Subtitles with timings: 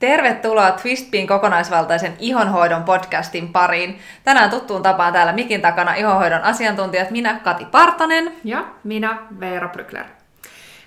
[0.00, 3.98] Tervetuloa Twistbin kokonaisvaltaisen ihonhoidon podcastin pariin.
[4.24, 10.04] Tänään tuttuun tapaan täällä mikin takana ihonhoidon asiantuntijat minä Kati Partanen ja minä Veera Brykler.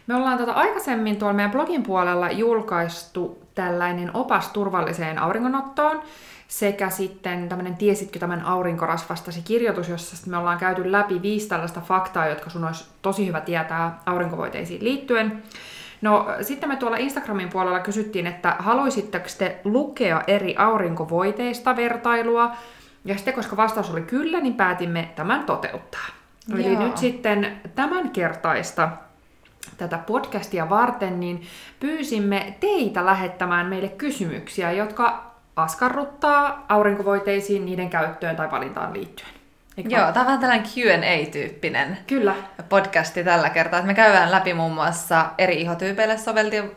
[0.08, 6.02] Me ollaan tota aikaisemmin tuolla meidän blogin puolella julkaistu tällainen opas turvalliseen auringonottoon
[6.48, 12.28] sekä sitten tämmöinen Tiesitkö tämän aurinkorasvastasi kirjoitus, jossa me ollaan käyty läpi viisi tällaista faktaa,
[12.28, 15.44] jotka sun olisi tosi hyvä tietää aurinkovoiteisiin liittyen.
[16.04, 22.52] No sitten me tuolla Instagramin puolella kysyttiin, että haluaisitteko te lukea eri aurinkovoiteista vertailua,
[23.06, 26.06] ja sitten koska vastaus oli kyllä, niin päätimme tämän toteuttaa.
[26.48, 26.60] Joo.
[26.60, 28.90] Eli nyt sitten tämän kertaista
[29.78, 31.42] tätä podcastia varten, niin
[31.80, 39.43] pyysimme teitä lähettämään meille kysymyksiä, jotka askarruttaa aurinkovoiteisiin, niiden käyttöön tai valintaan liittyen.
[39.78, 42.36] Eikö Joo, tämä on vähän tällainen Q&A-tyyppinen Kyllä.
[42.70, 43.82] podcasti tällä kertaa.
[43.82, 46.18] Me käydään läpi muun muassa eri ihotyypeille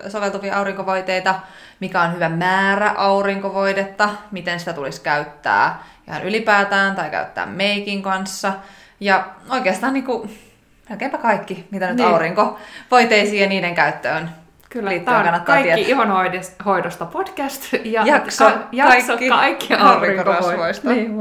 [0.09, 1.35] soveltuvia aurinkovoiteita,
[1.81, 8.53] mikä on hyvä määrä aurinkovoidetta, miten sitä tulisi käyttää ihan ylipäätään tai käyttää meikin kanssa.
[9.01, 10.39] Ja oikeastaan niin kuin,
[10.89, 12.09] melkeinpä kaikki, mitä nyt niin.
[12.09, 15.91] aurinkovoiteisiin ja niiden käyttöön Kyllä, tämä on kaikki tietää.
[15.91, 20.91] ihonhoidosta podcast ja jakso, ka- jakso kaikki, kaikki aurinkorasvoista.
[20.91, 21.13] Niin,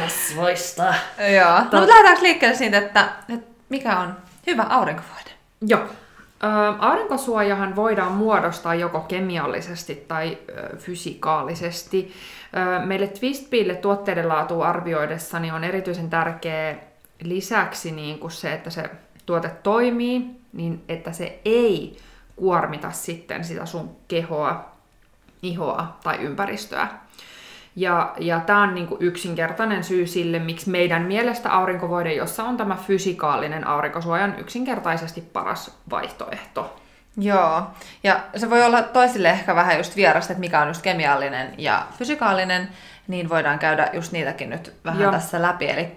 [0.00, 0.94] Rasvoista.
[1.36, 1.50] Joo.
[1.58, 5.30] No, mutta lähdetäänkö liikkeelle siitä, että, että mikä on hyvä aurinkovoide?
[5.66, 5.80] Joo.
[5.80, 6.46] Ö,
[6.78, 12.12] aurinkosuojahan voidaan muodostaa joko kemiallisesti tai ö, fysikaalisesti.
[12.82, 16.74] Ö, meille Twistbille tuotteiden laatu arvioidessa niin on erityisen tärkeä
[17.22, 18.90] lisäksi niin kuin se, että se
[19.26, 21.98] tuote toimii, niin että se ei
[22.36, 24.70] kuormita sitten sitä sun kehoa,
[25.42, 26.88] ihoa tai ympäristöä.
[27.76, 32.76] Ja, ja tämä on niinku yksinkertainen syy sille, miksi meidän mielestä aurinkovoide, jossa on tämä
[32.76, 36.76] fysikaalinen aurinkosuoja, on yksinkertaisesti paras vaihtoehto.
[37.16, 37.62] Joo,
[38.02, 41.86] ja se voi olla toisille ehkä vähän just vierasta, että mikä on just kemiallinen ja
[41.98, 42.68] fysikaalinen,
[43.10, 45.12] niin voidaan käydä just niitäkin nyt vähän Joo.
[45.12, 45.70] tässä läpi.
[45.70, 45.92] Eli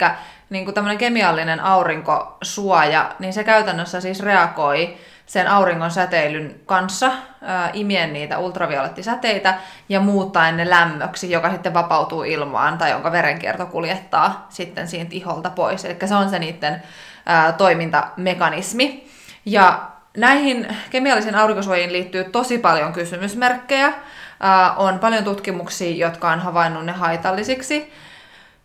[0.50, 8.14] niin tämmöinen kemiallinen aurinkosuoja, niin se käytännössä siis reagoi sen auringon säteilyn kanssa ää, imien
[8.14, 9.54] niitä ultraviolettisäteitä
[9.90, 15.50] ja muuttaa ne lämmöksi, joka sitten vapautuu ilmaan tai jonka verenkierto kuljettaa sitten siitä iholta
[15.50, 15.86] pois.
[15.86, 16.84] Eli se on se niiden
[17.26, 19.08] ää, toimintamekanismi.
[19.46, 19.82] Ja
[20.18, 23.94] näihin kemiallisiin aurinkosuojiin liittyy tosi paljon kysymysmerkkejä.
[24.40, 27.94] Ää, on paljon tutkimuksia, jotka on havainnut ne haitallisiksi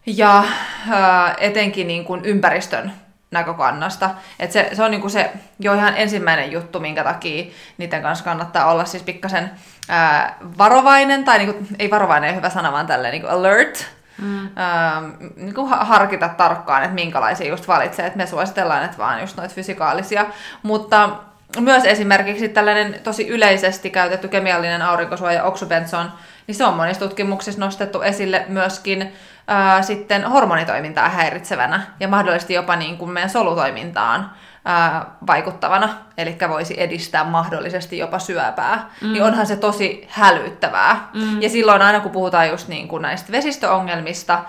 [0.07, 0.45] ja
[0.91, 2.93] ää, etenkin niin kuin ympäristön
[3.31, 4.11] näkökannasta.
[4.39, 8.71] Et se, se on niinku se jo ihan ensimmäinen juttu, minkä takia niiden kanssa kannattaa
[8.71, 9.51] olla siis pikkasen
[9.89, 13.87] ää, varovainen, tai niinku, ei varovainen, ei hyvä sana, vaan tälleen niinku alert,
[14.23, 14.49] mm.
[14.57, 15.03] ää,
[15.37, 18.07] niinku harkita tarkkaan, että minkälaisia just valitsee.
[18.07, 20.27] Et me suositellaan, että vaan just noita fysikaalisia,
[20.63, 21.11] mutta
[21.61, 26.13] myös esimerkiksi tällainen tosi yleisesti käytetty kemiallinen aurinkosuoja oxybenzon,
[26.47, 29.13] niin se on monissa tutkimuksissa nostettu esille myöskin
[29.47, 34.31] ää, sitten hormonitoimintaa häiritsevänä ja mahdollisesti jopa niin kuin meidän solutoimintaan
[34.69, 39.13] ää, vaikuttavana, eli voisi edistää mahdollisesti jopa syöpää, mm.
[39.13, 41.09] niin onhan se tosi hälyttävää.
[41.15, 41.43] Mm.
[41.43, 44.45] Ja silloin aina kun puhutaan just niin kuin näistä vesistöongelmista,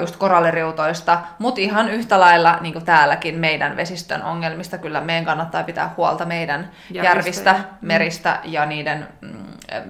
[0.00, 5.62] just koralliriutoista, mutta ihan yhtä lailla niin kuin täälläkin meidän vesistön ongelmista kyllä meidän kannattaa
[5.62, 7.86] pitää huolta meidän järvistä, järvistä mm.
[7.86, 9.30] meristä ja niiden mm,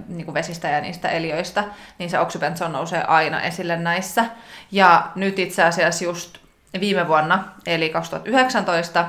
[0.08, 1.64] niin kuin vesistä ja niistä eliöistä,
[1.98, 4.24] niin se oxybenzon nousee aina esille näissä.
[4.72, 6.38] Ja nyt itse asiassa just
[6.80, 9.04] viime vuonna, eli 2019,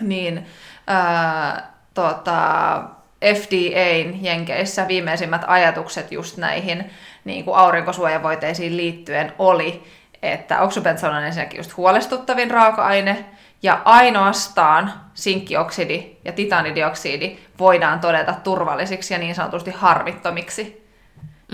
[0.00, 0.46] niin
[0.86, 2.82] ää, tota,
[3.34, 6.90] FDAn jenkeissä viimeisimmät ajatukset just näihin
[7.24, 9.84] niin kuin aurinkosuojavoiteisiin liittyen oli,
[10.22, 13.24] että oksybenzon on ensinnäkin just huolestuttavin raaka-aine,
[13.64, 20.83] ja ainoastaan sinkkioksidi ja titanidioksidi voidaan todeta turvallisiksi ja niin sanotusti harvittomiksi.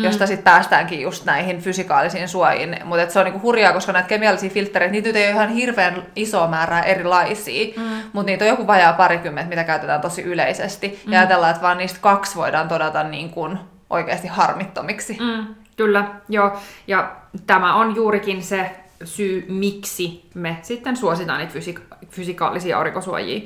[0.01, 0.05] Mm.
[0.05, 2.77] Josta sitten päästäänkin just näihin fysikaalisiin suojiin.
[2.85, 6.49] Mutta se on niinku hurjaa, koska näitä kemiallisia filtreitä, niitä ei ole ihan hirveän iso
[6.49, 7.75] määrä erilaisia.
[7.77, 7.83] Mm.
[8.13, 11.03] Mutta niitä on joku vajaa parikymmentä, mitä käytetään tosi yleisesti.
[11.07, 11.13] Mm.
[11.13, 13.59] Ja ajatellaan, että vaan niistä kaksi voidaan todeta niin kuin
[13.91, 15.19] oikeasti harmittomiksi.
[15.21, 15.55] Mm.
[15.77, 16.59] Kyllä, joo.
[16.87, 17.13] Ja
[17.47, 18.71] tämä on juurikin se
[19.05, 23.41] syy, miksi me sitten suositaan niitä fysik- fysikaalisia aurinkosuojia.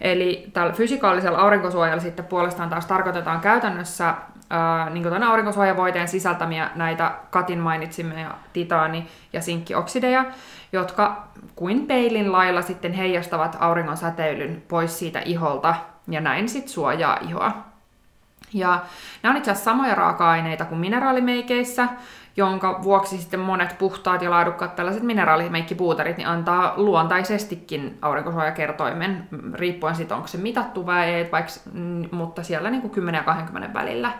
[0.00, 4.14] Eli tällä fysikaalisella aurinkosuojalla sitten puolestaan taas tarkoitetaan käytännössä
[4.50, 10.24] ää, niin kuin aurinkosuojavoiteen sisältämiä näitä Katin mainitsimia titaani- ja sinkkioksideja,
[10.72, 15.74] jotka kuin peilin lailla sitten heijastavat auringon säteilyn pois siitä iholta
[16.08, 17.52] ja näin sitten suojaa ihoa.
[18.52, 18.80] Ja
[19.22, 21.88] nämä on itse asiassa samoja raaka-aineita kuin mineraalimeikeissä,
[22.36, 30.16] jonka vuoksi sitten monet puhtaat ja laadukkaat tällaiset mineraalimeikkipuuterit niin antaa luontaisestikin aurinkosuojakertoimen, riippuen siitä,
[30.16, 34.12] onko se mitattu vai ei, vaikka, mm, mutta siellä niin kuin 10 ja 20 välillä.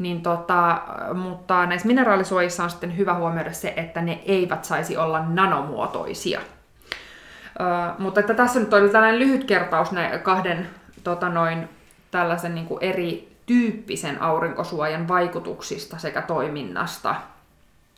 [0.00, 0.82] Niin tota,
[1.14, 6.40] mutta näissä mineraalisuojissa on sitten hyvä huomioida se, että ne eivät saisi olla nanomuotoisia.
[6.40, 7.64] Ö,
[7.98, 10.70] mutta että tässä nyt oli tällainen lyhyt kertaus ne kahden
[11.04, 11.68] tota noin,
[12.10, 17.14] tällaisen niin kuin eri tyyppisen aurinkosuojan vaikutuksista sekä toiminnasta.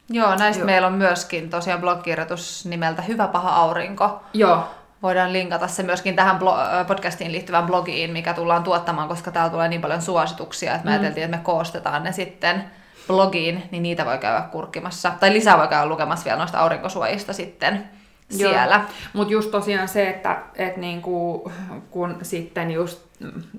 [0.09, 0.67] Joo, näistä Joo.
[0.67, 4.23] meillä on myöskin tosiaan blogkirjoitus nimeltä Hyvä paha aurinko.
[4.35, 4.65] Joo.
[5.03, 6.39] Voidaan linkata se myöskin tähän
[6.87, 10.95] podcastiin liittyvään blogiin, mikä tullaan tuottamaan, koska täällä tulee niin paljon suosituksia, että me mm.
[10.95, 12.65] ajateltiin, että me koostetaan ne sitten
[13.07, 15.13] blogiin, niin niitä voi käydä kurkkimassa.
[15.21, 17.89] Tai lisää voi käydä lukemassa vielä noista aurinkosuojista sitten
[18.31, 18.85] siellä.
[19.13, 21.53] Mutta just tosiaan se, että et niinku,
[21.91, 23.01] kun sitten just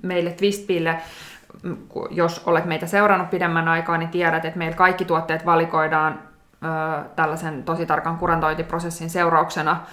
[0.01, 1.01] meille Twistpille
[2.10, 6.19] jos olet meitä seurannut pidemmän aikaa, niin tiedät, että meillä kaikki tuotteet valikoidaan
[6.63, 9.86] ö, tällaisen tosi tarkan kurantointiprosessin seurauksena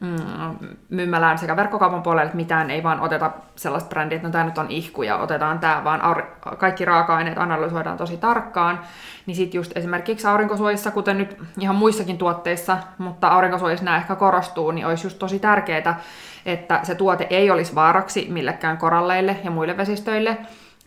[0.00, 4.44] mm, myymälään sekä verkkokaupan puolelle, että mitään ei vaan oteta sellaista brändiä, että no tämä
[4.44, 8.80] nyt on ihku ja otetaan tämä, vaan aur- kaikki raaka-aineet analysoidaan tosi tarkkaan.
[9.26, 14.70] Niin sitten just esimerkiksi aurinkosuojissa, kuten nyt ihan muissakin tuotteissa, mutta aurinkosuojissa nämä ehkä korostuu,
[14.70, 16.00] niin olisi just tosi tärkeää,
[16.46, 20.38] että se tuote ei olisi vaaraksi millekään koralleille ja muille vesistöille,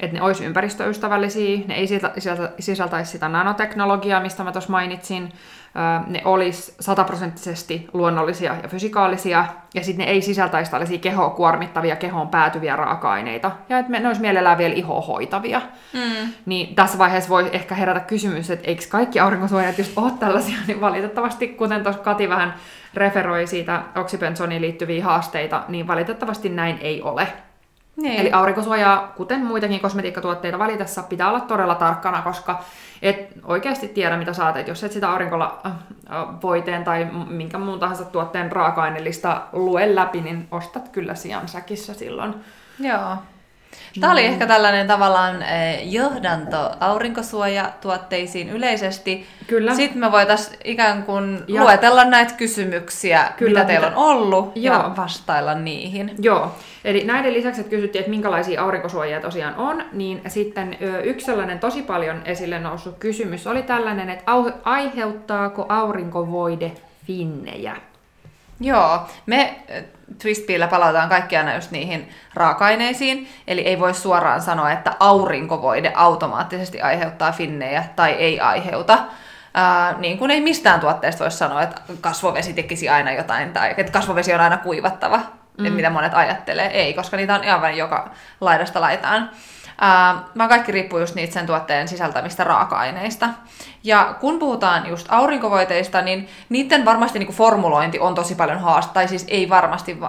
[0.02, 1.88] että ne olisi ympäristöystävällisiä, ne ei
[2.60, 5.34] sisältäisi sitä nanoteknologiaa, mistä mä tuossa mainitsin,
[6.08, 12.28] ne olisi sataprosenttisesti luonnollisia ja fysikaalisia, ja sitten ne ei sisältäisi tällaisia kehoa kuormittavia, kehoon
[12.28, 15.62] päätyviä raaka-aineita, ja että ne olisi mielellään vielä ihohoitavia.
[15.94, 16.34] Mm.
[16.46, 20.82] Niin tässä vaiheessa voi ehkä herätä kysymys, että eikö kaikki aurinkosuojat just ole tällaisia, niin
[20.82, 22.54] valitettavasti, kuten tuossa Kati vähän
[22.94, 27.28] referoi siitä oksipensoniin liittyviä haasteita, niin valitettavasti näin ei ole.
[27.96, 28.22] Niin.
[28.22, 32.64] Eli aurinkosuojaa, kuten muitakin kosmetiikkatuotteita valitessa, pitää olla todella tarkkana, koska
[33.02, 34.58] et oikeasti tiedä, mitä saat.
[34.58, 35.72] Et jos et sitä aurinkolla äh,
[36.42, 42.36] voiteen tai minkä muun tahansa tuotteen raaka-aineellista lue läpi, niin ostat kyllä sijan säkissä silloin.
[42.80, 43.16] Joo.
[44.00, 44.28] Tämä oli mm.
[44.28, 49.28] ehkä tällainen tavallaan eh, johdanto aurinkosuojatuotteisiin yleisesti.
[49.48, 49.76] Kyllä.
[49.76, 51.62] Sitten me voitaisiin ikään kuin ja.
[51.62, 54.76] luetella näitä kysymyksiä, Kyllä, mitä teillä on ollut, Joo.
[54.76, 56.12] ja vastailla niihin.
[56.20, 56.56] Joo.
[56.86, 61.82] Eli näiden lisäksi, että kysyttiin, että minkälaisia aurinkosuojia tosiaan on, niin sitten yksi sellainen tosi
[61.82, 64.32] paljon esille noussut kysymys oli tällainen, että
[64.64, 66.72] aiheuttaako aurinkovoide
[67.08, 67.76] finnejä?
[68.62, 69.56] Joo, me
[70.22, 76.82] Twistpillä palataan kaikki aina just niihin raaka-aineisiin, eli ei voi suoraan sanoa, että aurinkovoide automaattisesti
[76.82, 79.00] aiheuttaa finnejä tai ei aiheuta.
[79.54, 83.92] Ää, niin kuin ei mistään tuotteesta voi sanoa, että kasvovesi tekisi aina jotain, tai että
[83.92, 85.20] kasvovesi on aina kuivattava,
[85.58, 85.72] mm.
[85.74, 86.68] mitä monet ajattelee.
[86.68, 88.12] Ei, koska niitä on aivan joka
[88.42, 89.30] laidasta laitaan.
[89.84, 93.30] Ää, vaan kaikki riippuu just niitä sen tuotteen sisältämistä raaka-aineista.
[93.84, 98.94] Ja kun puhutaan just aurinkovoiteista, niin niiden varmasti niin kuin formulointi on tosi paljon haasta,
[98.94, 100.00] tai siis ei varmasti,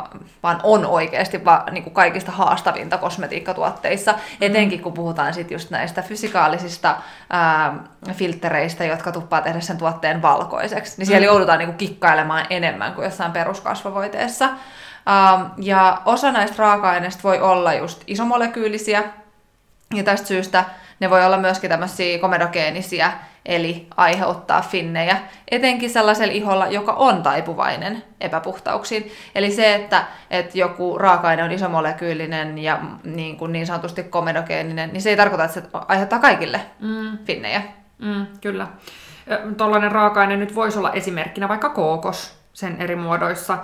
[0.43, 4.19] vaan on oikeasti va, niin kuin kaikista haastavinta kosmetiikkatuotteissa, mm.
[4.41, 6.97] etenkin kun puhutaan sit just näistä fysikaalisista
[7.31, 7.75] ää,
[8.13, 11.27] filtreistä, jotka tuppaa tehdä sen tuotteen valkoiseksi, niin siellä mm.
[11.27, 14.49] joudutaan niin kuin kikkailemaan enemmän kuin jossain peruskasvovoiteessa.
[15.57, 19.03] Ja osa näistä raaka-aineista voi olla just isomolekyylisiä,
[19.99, 20.65] ja tästä syystä
[21.01, 23.13] ne voi olla myöskin tämmöisiä komedogeenisiä,
[23.47, 25.17] eli aiheuttaa finnejä,
[25.51, 29.13] etenkin sellaisella iholla, joka on taipuvainen epäpuhtauksiin.
[29.35, 35.03] Eli se, että, että joku raaka-aine on isomolekyylinen ja niin, kuin niin sanotusti komedogeeninen, niin
[35.03, 37.19] se ei tarkoita, että se aiheuttaa kaikille mm.
[37.25, 37.63] finnejä.
[37.99, 38.67] Mm, kyllä.
[39.57, 43.59] Tuollainen raaka-aine nyt voisi olla esimerkkinä vaikka kookos sen eri muodoissa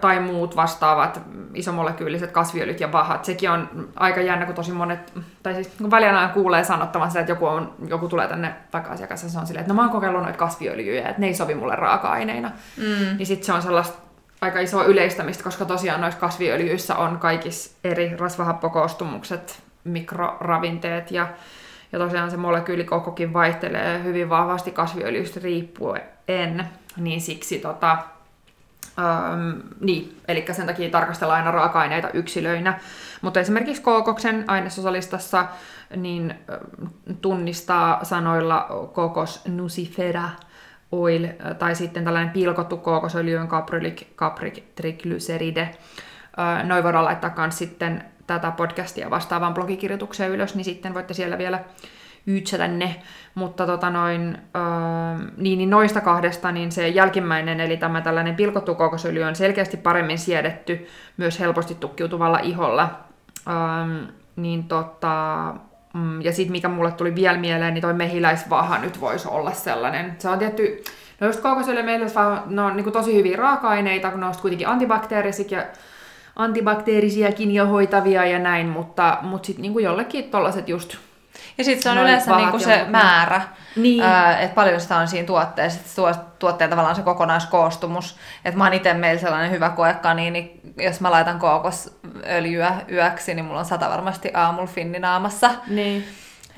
[0.00, 1.20] tai muut vastaavat
[1.54, 3.24] isomolekyyliset kasviöljyt ja vahat.
[3.24, 7.32] Sekin on aika jännä, kun tosi monet, tai siis kun välillä kuulee sanottavan sitä, että
[7.32, 10.22] joku, on, joku tulee tänne vaikka asiakas se on silleen, että no mä oon kokeillut
[10.22, 12.50] noita kasviöljyjä, että ne ei sovi mulle raaka-aineina.
[12.76, 13.16] Mm.
[13.16, 13.98] Niin sitten se on sellaista
[14.40, 21.28] aika isoa yleistämistä, koska tosiaan noissa kasviöljyissä on kaikissa eri rasvahappokoostumukset, mikroravinteet ja,
[21.92, 27.98] ja tosiaan se molekyylikokokin vaihtelee hyvin vahvasti kasviöljystä riippuen, niin siksi tota,
[28.98, 32.78] Öm, niin, eli sen takia tarkastellaan aina raaka-aineita yksilöinä.
[33.22, 35.46] Mutta esimerkiksi kookoksen ainesosalistassa
[35.96, 36.34] niin
[37.20, 40.28] tunnistaa sanoilla kokos nucifera
[40.92, 45.76] oil, tai sitten tällainen pilkottu kookosöljy on caprylic, capric triglyceride.
[46.64, 51.64] Noin voidaan laittaa myös sitten tätä podcastia vastaavaan blogikirjoitukseen ylös, niin sitten voitte siellä vielä
[52.28, 53.02] yytsätä ne,
[53.34, 58.74] mutta tota noin, öö, niin, niin noista kahdesta, niin se jälkimmäinen, eli tämä tällainen pilkottu
[58.74, 63.00] kokosöljy on selkeästi paremmin siedetty myös helposti tukkiutuvalla iholla,
[63.48, 64.06] öö,
[64.36, 65.54] niin tota,
[65.94, 70.16] mm, ja sitten mikä mulle tuli vielä mieleen, niin toi mehiläisvaha nyt voisi olla sellainen.
[70.18, 70.84] Se on tietty,
[71.20, 75.62] no just koukosöljy mehiläisvaha, ne on niin tosi hyviä raaka-aineita, kun ne on kuitenkin antibakteerisia
[76.36, 80.96] antibakteerisiakin jo hoitavia ja näin, mutta, mutta sitten niin jollekin tollaset just
[81.58, 83.40] ja sitten se on yleensä niinku se määrä,
[83.76, 84.04] niin.
[84.40, 88.16] että paljon sitä on siinä tuotteessa, tuotteen tavallaan se kokonaiskoostumus.
[88.44, 93.44] Että mä oon itse meillä sellainen hyvä koekani, niin jos mä laitan kookosöljyä yöksi, niin
[93.44, 95.50] mulla on sata varmasti aamulla finninaamassa.
[95.66, 96.04] Niin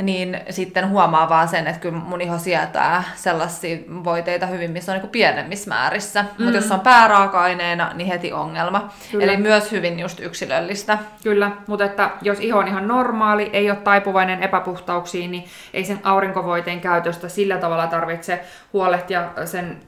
[0.02, 4.99] niin sitten huomaa vaan sen, että kyllä mun iho sietää sellaisia voiteita hyvin, missä on
[4.99, 6.23] niin pienemmissä määrissä.
[6.23, 6.45] Mm.
[6.45, 8.93] Mutta jos on pääraaka-aineena, niin heti ongelma.
[9.11, 9.25] Kyllä.
[9.25, 10.99] Eli myös hyvin just yksilöllistä.
[11.23, 16.00] Kyllä, mutta että jos iho on ihan normaali, ei ole taipuvainen epäpuhtauksiin, niin ei sen
[16.02, 18.40] aurinkovoiteen käytöstä sillä tavalla tarvitse
[18.73, 19.81] huolehtia sen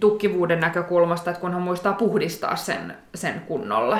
[0.00, 3.98] tukkivuuden näkökulmasta, että kunhan muistaa puhdistaa sen, sen kunnolla.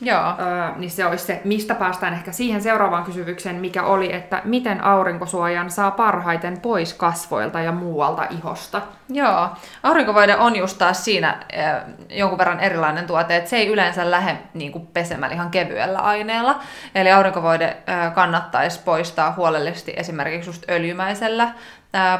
[0.00, 0.34] Joo.
[0.40, 4.84] Öö, niin se olisi se, mistä päästään ehkä siihen seuraavaan kysymykseen, mikä oli, että miten
[4.84, 8.82] aurinkosuojan saa parhaiten pois kasvoilta ja muualta ihosta?
[9.08, 9.48] Joo,
[9.82, 11.28] aurinkovoide on just taas siinä
[11.58, 15.98] äh, jonkun verran erilainen tuote, että se ei yleensä lähde niin kuin pesemällä ihan kevyellä
[15.98, 16.60] aineella.
[16.94, 21.48] Eli aurinkovoide äh, kannattaisi poistaa huolellisesti esimerkiksi just öljymäisellä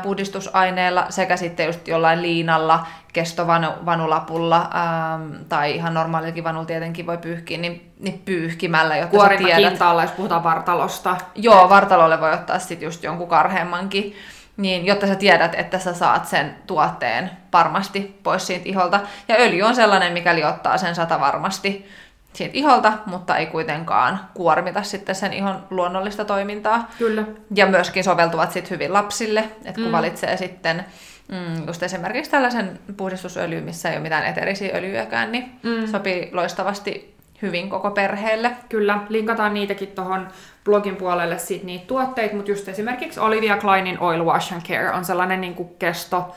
[0.02, 7.58] puhdistusaineella sekä sitten just jollain liinalla, kestovanulapulla ähm, tai ihan normaalillakin vanulla tietenkin voi pyyhkiä,
[7.58, 9.70] niin, niin pyyhkimällä, jotta Kuorinta sä tiedät.
[9.70, 11.16] kintaalla, jos puhutaan vartalosta.
[11.34, 14.16] Joo, vartalolle voi ottaa sitten just jonkun karheammankin,
[14.56, 19.00] niin, jotta sä tiedät, että sä saat sen tuotteen varmasti pois siitä iholta.
[19.28, 21.88] Ja öljy on sellainen, mikäli ottaa sen sata varmasti
[22.32, 26.90] siitä iholta, mutta ei kuitenkaan kuormita sitten sen ihon luonnollista toimintaa.
[26.98, 27.24] Kyllä.
[27.54, 29.92] Ja myöskin soveltuvat sitten hyvin lapsille, että kun mm.
[29.92, 30.84] valitsee sitten
[31.28, 35.86] mm, just esimerkiksi tällaisen puhdistusöljyn, missä ei ole mitään eterisiä öljyäkään, niin mm.
[35.86, 38.50] sopii loistavasti hyvin koko perheelle.
[38.68, 40.28] Kyllä, linkataan niitäkin tuohon
[40.64, 45.04] blogin puolelle siitä niitä tuotteita, mutta just esimerkiksi Olivia Kleinin Oil Wash and Care on
[45.04, 46.34] sellainen niin kuin kesto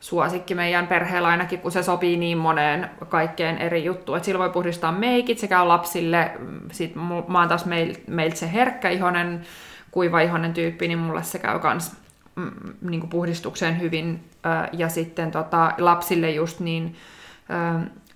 [0.00, 4.24] suosikki meidän perheellä ainakin, kun se sopii niin moneen kaikkeen eri juttuun.
[4.24, 6.30] Sillä voi puhdistaa meikit sekä lapsille,
[6.72, 6.94] sit
[7.28, 7.64] mä oon taas
[8.06, 9.40] meiltä se herkkä ihonen,
[9.90, 11.96] kuiva ihonen tyyppi, niin mulle se käy kans
[12.36, 12.50] mm,
[12.80, 14.24] niin puhdistukseen hyvin.
[14.72, 16.96] Ja sitten tota, lapsille just niin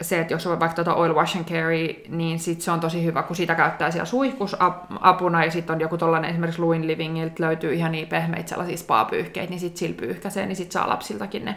[0.00, 3.04] se, että jos on vaikka tuota oil wash and carry, niin sit se on tosi
[3.04, 7.75] hyvä, kun sitä käyttää siellä suihkusapuna, ja sitten on joku tollainen esimerkiksi Luin Livingiltä löytyy
[7.75, 11.57] ihan niin pehmeitä sellaisia spa-pyyhkeitä, niin sitten sillä pyyhkäsee, niin sitten saa lapsiltakin ne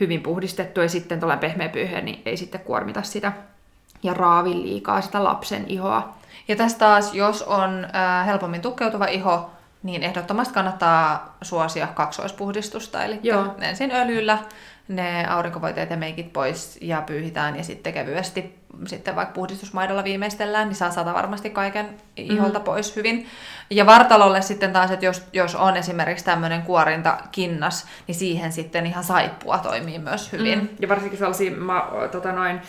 [0.00, 3.32] hyvin puhdistettu, ja sitten tuollainen pehmeä pyyhe, niin ei sitten kuormita sitä
[4.02, 6.14] ja raavi liikaa sitä lapsen ihoa.
[6.48, 9.50] Ja tässä taas, jos on äh, helpommin tukkeutuva iho,
[9.82, 13.54] niin ehdottomasti kannattaa suosia kaksoispuhdistusta, eli Joo.
[13.60, 14.38] ensin öljyllä
[14.88, 20.76] ne aurinkovoiteet ja meikit pois ja pyyhitään ja sitten kevyesti sitten vaikka puhdistusmaidolla viimeistellään, niin
[20.76, 22.64] saa saada varmasti kaiken iholta mm.
[22.64, 23.26] pois hyvin.
[23.70, 29.04] Ja vartalolle sitten taas, että jos, jos on esimerkiksi tämmöinen kuorintakinnas, niin siihen sitten ihan
[29.04, 30.58] saippua toimii myös hyvin.
[30.58, 30.68] Mm.
[30.80, 32.60] Ja varsinkin sellaisia, mä, tota noin,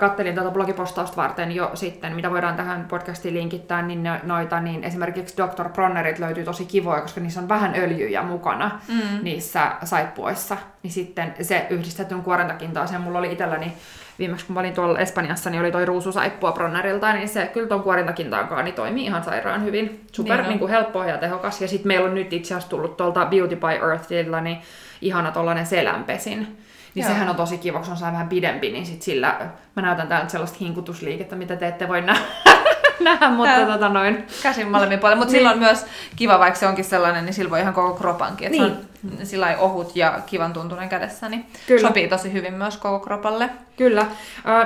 [0.00, 5.36] kattelin tuota blogipostausta varten jo sitten, mitä voidaan tähän podcastiin linkittää, niin noita, niin esimerkiksi
[5.36, 5.68] Dr.
[5.68, 9.22] Bronnerit löytyy tosi kivoja, koska niissä on vähän öljyjä mukana mm.
[9.22, 10.56] niissä saippuissa.
[10.82, 13.72] Niin sitten se yhdistetyn kuorintakintaaseen mulla oli itselläni
[14.18, 17.82] viimeksi kun mä olin tuolla Espanjassa, niin oli toi ruususaippua Bronnerilta, niin se kyllä tuon
[17.82, 20.04] kuorintakintaankaan niin toimii ihan sairaan hyvin.
[20.12, 21.60] Super niin, niin kuin helppo ja tehokas.
[21.60, 24.58] Ja sitten meillä on nyt itse asiassa tullut tuolta Beauty by Earthilla niin
[25.00, 26.58] ihana tollanen selänpesin
[26.94, 27.12] niin Joo.
[27.12, 29.40] sehän on tosi kiva, kun se on vähän pidempi, niin sit sillä,
[29.76, 32.24] mä näytän täällä sellaista hinkutusliikettä, mitä te ette voi nähdä.
[33.00, 34.26] nähdä, mutta Tää, tota noin.
[34.42, 35.40] Käsin molemmin puolin, mutta niin.
[35.40, 38.76] silloin myös kiva, vaikka se onkin sellainen, niin sillä voi ihan koko kropankin, että niin.
[39.16, 41.88] se on sillä ohut ja kivan tuntunen kädessä, niin Kyllä.
[41.88, 43.50] sopii tosi hyvin myös koko kropalle.
[43.76, 44.06] Kyllä.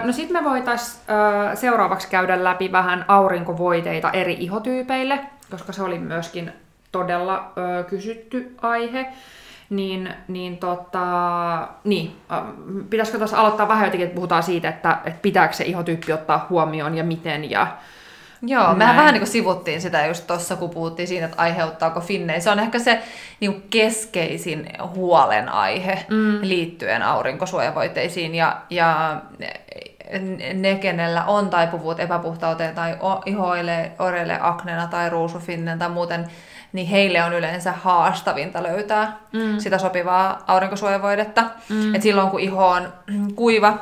[0.04, 1.02] No sitten me voitaisiin
[1.54, 6.52] seuraavaksi käydä läpi vähän aurinkovoiteita eri ihotyypeille, koska se oli myöskin
[6.92, 7.52] todella
[7.88, 9.06] kysytty aihe
[9.70, 12.16] niin, niin, tota, niin
[12.90, 16.96] pitäisikö tuossa aloittaa vähän jotenkin, että puhutaan siitä, että, että pitääkö se ihotyyppi ottaa huomioon
[16.96, 17.76] ja miten ja
[18.42, 18.78] Joo, Näin.
[18.78, 22.40] mehän vähän niin kuin sivuttiin sitä just tuossa, kun puhuttiin siitä, että aiheuttaako finnei.
[22.40, 23.02] Se on ehkä se
[23.40, 26.38] niin kuin keskeisin huolenaihe mm.
[26.42, 29.20] liittyen aurinkosuojavoiteisiin ja, ja
[30.54, 32.96] ne, kenellä on taipuvuut epäpuhtauteen tai
[33.26, 36.26] ihoille, oreille, aknena tai ruusufinnen tai muuten
[36.76, 39.58] niin heille on yleensä haastavinta löytää mm.
[39.58, 41.44] sitä sopivaa aurinkosuojavoidetta.
[41.68, 41.94] Mm.
[41.94, 42.92] Et silloin kun iho on
[43.34, 43.78] kuiva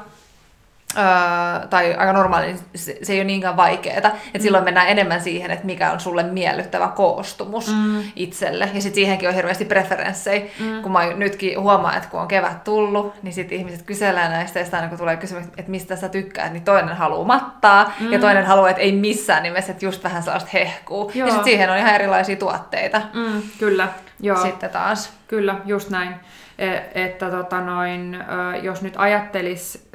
[0.96, 3.96] öö, tai aika normaali, niin se, se ei ole niinkään vaikeaa.
[3.96, 4.40] Että mm.
[4.40, 8.02] silloin mennään enemmän siihen, että mikä on sulle miellyttävä koostumus mm.
[8.16, 8.70] itselle.
[8.74, 10.44] Ja sitten siihenkin on hirveästi preferenssejä.
[10.60, 10.82] Mm.
[10.82, 14.66] Kun mä nytkin huomaan, että kun on kevät tullut, niin sitten ihmiset kyselee näistä, ja
[14.72, 18.12] aina kun tulee kysymys, että mistä sä tykkäät, niin toinen haluaa mattaa, mm.
[18.12, 21.12] ja toinen haluaa, että ei missään nimessä, että just vähän sellaista hehkuu.
[21.14, 21.28] Joo.
[21.28, 23.02] Ja sitten siihen on ihan erilaisia tuotteita.
[23.12, 23.88] Mm, kyllä,
[24.20, 24.42] joo.
[24.42, 25.12] Sitten taas.
[25.28, 26.14] Kyllä, just näin.
[26.58, 28.25] E, että tota noin,
[28.62, 29.88] jos nyt ajattelis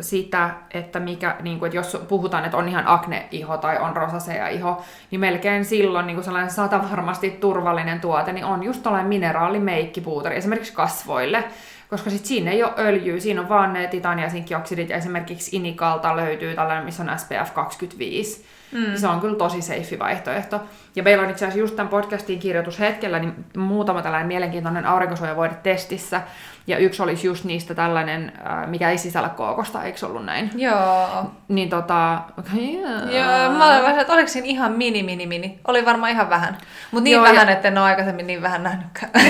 [0.00, 4.82] sitä, että mikä, niin kuin, että jos puhutaan, että on ihan akne-iho tai on rosasea-iho,
[5.10, 10.36] niin melkein silloin niin kuin sellainen sata varmasti turvallinen tuote, niin on just tällainen mineraalimeikkipuuteri
[10.36, 11.44] esimerkiksi kasvoille,
[11.90, 16.54] koska sit siinä ei ole öljyä, siinä on vaan ne titaniasinkioksidit, ja esimerkiksi Inikalta löytyy
[16.54, 18.96] tällainen, missä on SPF 25, Mm.
[18.96, 20.60] Se on kyllä tosi safe vaihtoehto.
[20.96, 26.20] Ja meillä on itse asiassa just tämän podcastin kirjoitushetkellä niin muutama tällainen mielenkiintoinen aurinkosuojavoide testissä.
[26.66, 30.50] Ja yksi olisi just niistä tällainen, äh, mikä ei sisällä kookosta, eikö ollut näin?
[30.54, 31.30] Joo.
[31.48, 32.20] Niin tota...
[32.54, 33.12] Yeah.
[33.12, 35.58] Joo, mä olen vähän, että oliko siinä ihan mini, mini, mini.
[35.68, 36.58] Oli varmaan ihan vähän.
[36.90, 37.54] Mutta niin Joo, vähän, ja...
[37.54, 39.12] että en ole aikaisemmin niin vähän nähnytkään.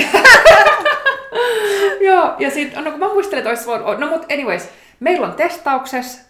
[2.07, 3.99] Joo, ja sitten, no kun mä muistelen, että olisi voinut...
[3.99, 4.69] No mut anyways,
[5.01, 6.23] meillä on testauksessa,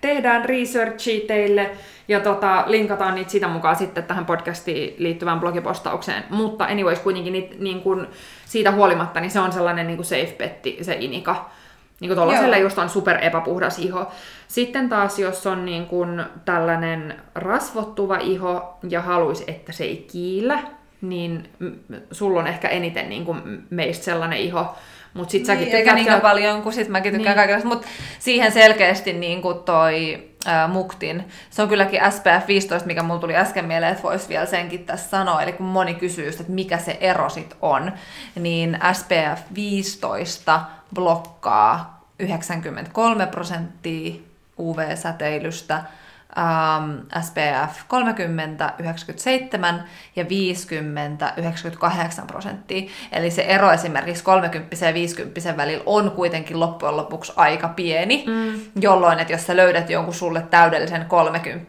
[0.00, 1.70] tehdään researchi teille,
[2.08, 6.24] ja tota, linkataan niitä sitä mukaan sitten tähän podcastiin liittyvään blogipostaukseen.
[6.30, 8.08] Mutta anyways, kuitenkin niit, niin kun,
[8.44, 11.50] siitä huolimatta, niin se on sellainen niin kuin safe betti, se inika.
[12.00, 14.12] Niin kuin tuollaiselle just on super epäpuhdas iho.
[14.48, 20.58] Sitten taas, jos on niin kuin tällainen rasvottuva iho ja haluaisi, että se ei kiillä,
[21.00, 21.48] niin
[22.10, 24.76] sulla on ehkä eniten niin kuin meistä sellainen iho.
[25.16, 27.36] Mut sit niin, säkin eikä niin paljon kuin sit mäkin tykkään niin.
[27.36, 27.68] kaikenlaista.
[27.68, 27.86] Mutta
[28.18, 31.24] siihen selkeästi niin kuin toi ää, muktin.
[31.50, 35.10] Se on kylläkin SPF 15, mikä mulla tuli äsken mieleen, että voisi vielä senkin tässä
[35.10, 35.42] sanoa.
[35.42, 37.92] Eli kun moni kysyy, että mikä se ero sit on,
[38.34, 40.60] niin SPF 15
[40.94, 44.14] blokkaa 93 prosenttia
[44.58, 45.84] UV-säteilystä,
[46.36, 49.84] um, SPF 30, 97
[50.16, 52.90] ja 50, 98 prosenttia.
[53.12, 58.60] Eli se ero esimerkiksi 30 ja 50 välillä on kuitenkin loppujen lopuksi aika pieni, mm.
[58.80, 61.66] jolloin, että jos sä löydät jonkun sulle täydellisen 30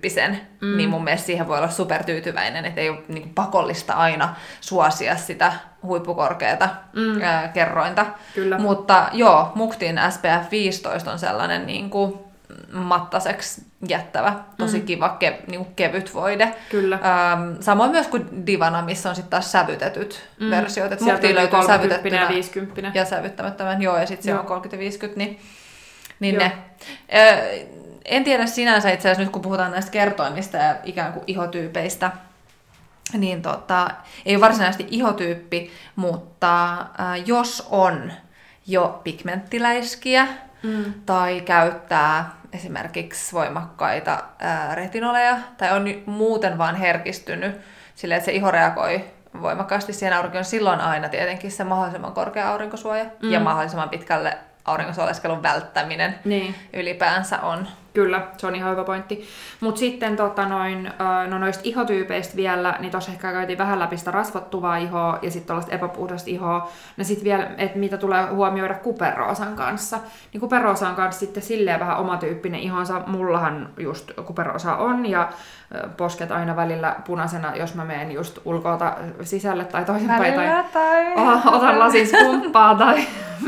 [0.62, 0.78] mm.
[0.78, 5.54] niin mun mielestä siihen voi olla supertyytyväinen, että ei ole niin pakollista aina suosia sitä
[5.84, 7.22] huippukorkeata mm.
[7.22, 8.06] ää, kerrointa.
[8.36, 8.58] Kyllä.
[8.58, 12.27] Mutta joo, Muktin SPF 15 on sellainen niin kuin,
[12.72, 14.86] mattaseksi jättävä, tosi mm.
[14.86, 16.56] kiva, ke, niin kuin kevyt voide.
[16.70, 16.96] Kyllä.
[16.96, 20.50] Ähm, samoin myös kuin Divana, missä on sitten taas sävytetyt mm.
[20.50, 20.92] versiot.
[20.92, 23.00] Että Sieltä löytyy sävytettynä ja 50.
[23.00, 25.40] Ja sävyttämättömän, joo, ja sitten siellä on 30 ja 50, niin,
[26.20, 26.52] niin ne.
[27.16, 27.40] Äh,
[28.06, 32.12] en tiedä sinänsä itse asiassa nyt, kun puhutaan näistä kertoimista ja ikään kuin ihotyypeistä,
[33.14, 33.88] niin tota,
[34.26, 36.88] ei varsinaisesti ihotyyppi, mutta äh,
[37.26, 38.12] jos on
[38.68, 40.28] jo pigmenttiläiskiä,
[40.64, 40.94] mm.
[41.06, 47.62] tai käyttää esimerkiksi voimakkaita ää, retinoleja, tai on muuten vaan herkistynyt
[47.96, 49.04] sille, että se iho reagoi
[49.42, 53.32] voimakkaasti siihen aurinkoon, silloin aina tietenkin se mahdollisimman korkea aurinkosuoja mm.
[53.32, 56.56] ja mahdollisimman pitkälle aurinkosuoleskelun välttäminen niin.
[56.74, 57.68] ylipäänsä on
[57.98, 59.28] Kyllä, se on ihan hyvä pointti.
[59.60, 60.92] Mutta sitten tota noin,
[61.28, 65.48] no noista ihotyypeistä vielä, niin tuossa ehkä käytiin vähän läpi sitä rasvattuvaa ihoa ja sitten
[65.48, 66.70] tuollaista epäpuhdasta ihoa.
[66.98, 70.00] No sitten vielä, että mitä tulee huomioida kuperoosan kanssa.
[70.34, 73.02] Niin kuperoosa on kanssa sitten silleen vähän omatyyppinen ihonsa.
[73.08, 75.30] Mullahan just kuperoosa on ja
[75.98, 80.34] posket aina välillä punaisena, jos mä menen just ulkoota sisälle tai toisinpäin.
[80.34, 81.06] Tai, tai...
[81.46, 83.04] otan lasin skumppaa tai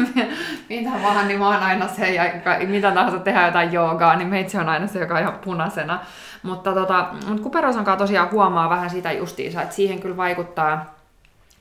[0.70, 2.24] mitä vaan, niin mä oon aina se ja
[2.68, 6.00] mitä tahansa tehdään jotain joogaa, niin meitsi on aina se, joka on ihan punaisena.
[6.44, 10.86] Mutta tota, mut kuperosan kanssa tosiaan huomaa vähän sitä justiinsa, että siihen kyllä vaikuttaa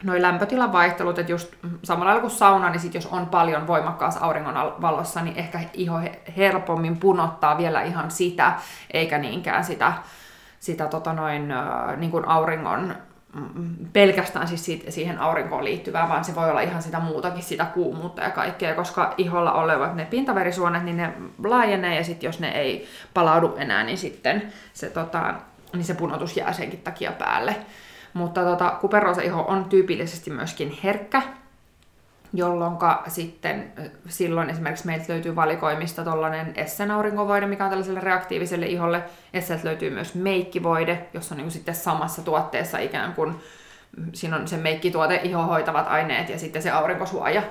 [0.05, 4.21] noin lämpötilan vaihtelut, että just samalla lailla kuin sauna, niin sit jos on paljon voimakkaassa
[4.21, 6.01] auringon valossa, niin ehkä iho
[6.37, 8.53] helpommin punottaa vielä ihan sitä,
[8.91, 9.93] eikä niinkään sitä,
[10.61, 11.55] sitä tota noin,
[11.97, 12.95] niin kuin auringon
[13.93, 18.23] pelkästään siis siitä, siihen aurinkoon liittyvää, vaan se voi olla ihan sitä muutakin, sitä kuumuutta
[18.23, 21.13] ja kaikkea, koska iholla olevat ne pintaverisuonet, niin ne
[21.45, 25.35] laajenee ja sitten jos ne ei palaudu enää, niin sitten se, tota,
[25.73, 27.57] niin se punotus jää senkin takia päälle.
[28.15, 31.23] Mutta tota, kuperoosa iho on tyypillisesti myöskin herkkä,
[32.33, 33.73] jolloin sitten
[34.09, 39.03] silloin esimerkiksi meiltä löytyy valikoimista tuollainen Essen aurinkovoide, mikä on tällaiselle reaktiiviselle iholle.
[39.35, 43.35] Esseltä löytyy myös meikkivoide, jossa on niin sitten samassa tuotteessa ikään kuin,
[44.13, 47.43] siinä on se meikkituote, ihohoitavat aineet ja sitten se aurinkosuoja.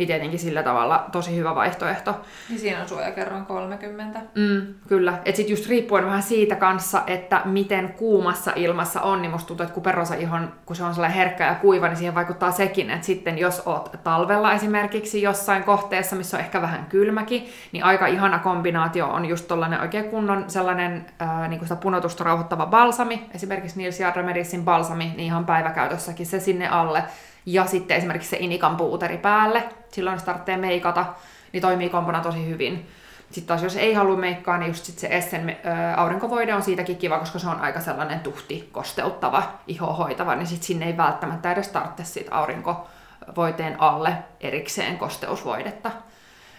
[0.00, 2.20] Niin tietenkin sillä tavalla tosi hyvä vaihtoehto.
[2.48, 4.20] Niin siinä on suojakerroin 30.
[4.34, 5.18] Mm, kyllä.
[5.24, 9.64] Et sit just riippuen vähän siitä kanssa, että miten kuumassa ilmassa on, niin musta tuntuu,
[9.64, 13.06] että kuperosa ihon, kun se on sellainen herkkä ja kuiva, niin siihen vaikuttaa sekin, että
[13.06, 18.38] sitten jos oot talvella esimerkiksi jossain kohteessa, missä on ehkä vähän kylmäkin, niin aika ihana
[18.38, 24.00] kombinaatio on just tollainen oikein kunnon sellainen ää, niin sitä punotusta rauhoittava balsami, esimerkiksi Nils
[24.00, 27.04] Jarremedisin balsami, niin ihan päiväkäytössäkin se sinne alle,
[27.46, 31.06] ja sitten esimerkiksi se inikan puuteri päälle, silloin jos tarvitsee meikata,
[31.52, 32.88] niin toimii kompona tosi hyvin.
[33.30, 35.56] Sitten taas jos ei halua meikkaa, niin just sit se Essen
[35.96, 40.86] aurinkovoide on siitäkin kiva, koska se on aika sellainen tuhti, kosteuttava, ihohoitava, niin sitten sinne
[40.86, 45.90] ei välttämättä edes tarvitse siitä aurinkovoiteen alle erikseen kosteusvoidetta.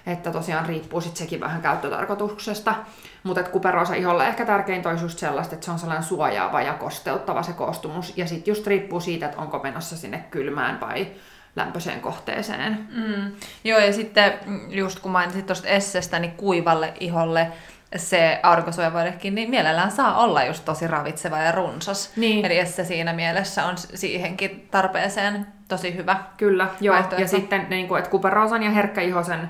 [0.06, 2.76] Että tosiaan riippuu sitten sekin vähän käyttötarkoituksesta.
[3.24, 7.44] Mutta kuperosa iholle ehkä tärkeintä olisi just sellaista, että se on sellainen suojaava ja kosteuttava
[7.44, 8.18] se koostumus.
[8.18, 11.08] Ja sitten just riippuu siitä, että onko menossa sinne kylmään vai
[11.56, 12.88] lämpöiseen kohteeseen.
[12.92, 13.32] Mm.
[13.64, 14.34] Joo, ja sitten
[14.70, 17.48] just kun mainitsit tuosta Essestä, niin kuivalle iholle
[17.96, 22.12] se aurinkosuojavoidekin, niin mielellään saa olla just tosi ravitseva ja runsas.
[22.16, 22.46] Niin.
[22.46, 26.96] Eli Esse siinä mielessä on siihenkin tarpeeseen tosi hyvä Kyllä, joo.
[27.18, 29.50] Ja sitten niin kuin, että kuperoosan ja herkkäihosen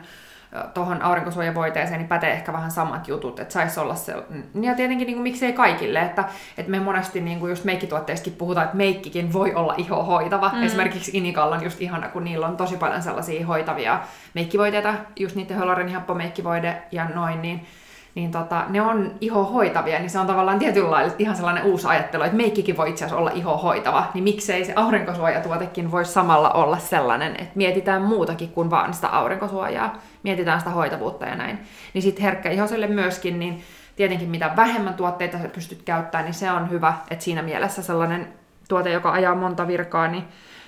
[0.74, 4.16] tuohon aurinkosuojavoiteeseen niin pätee ehkä vähän samat jutut, että saisi olla se,
[4.62, 6.24] ja tietenkin niin kuin, miksei kaikille, että,
[6.58, 10.52] että me monesti niin kuin just meikkituotteissakin puhutaan, että meikkikin voi olla iho hoitava.
[10.54, 10.64] Mm.
[10.64, 14.00] Esimerkiksi Inikalla on just ihana, kun niillä on tosi paljon sellaisia hoitavia
[14.34, 17.68] meikkivoiteita, just niiden Holorin happomeikkivoide ja noin, niin
[18.16, 22.38] niin tota, ne on ihohoitavia, niin se on tavallaan tietynlailla ihan sellainen uusi ajattelu, että
[22.38, 27.52] meikkikin voi itse asiassa olla ihohoitava, niin miksei se aurinkosuojatuotekin voi samalla olla sellainen, että
[27.56, 31.60] mietitään muutakin kuin vaan sitä aurinkosuojaa, mietitään sitä hoitavuutta ja näin.
[31.94, 33.64] Niin sitten herkkä ihoselle myöskin, niin
[33.96, 38.34] tietenkin mitä vähemmän tuotteita sä pystyt käyttämään, niin se on hyvä, että siinä mielessä sellainen
[38.70, 40.24] tuote, joka ajaa monta virkaa, niin,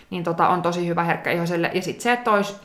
[0.10, 1.72] niin tota, on tosi hyvä herkkä ihoselle.
[1.74, 2.56] Ja sitten se, että olisi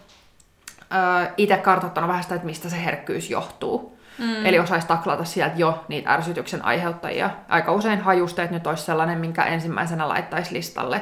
[1.36, 3.97] itse kartoittanut vähän sitä, että mistä se herkkyys johtuu.
[4.18, 4.46] Mm.
[4.46, 7.31] Eli osaisi taklata sieltä jo niitä ärsytyksen aiheuttajia.
[7.48, 11.00] Aika usein hajusteet nyt olisi sellainen, minkä ensimmäisenä laittaisi listalle.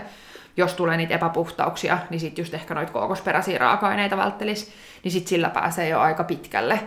[0.57, 4.73] Jos tulee niitä epäpuhtauksia, niin sitten just ehkä noita kookosperäisiä raaka-aineita välttelisi,
[5.05, 6.81] niin sitten sillä pääsee jo aika pitkälle.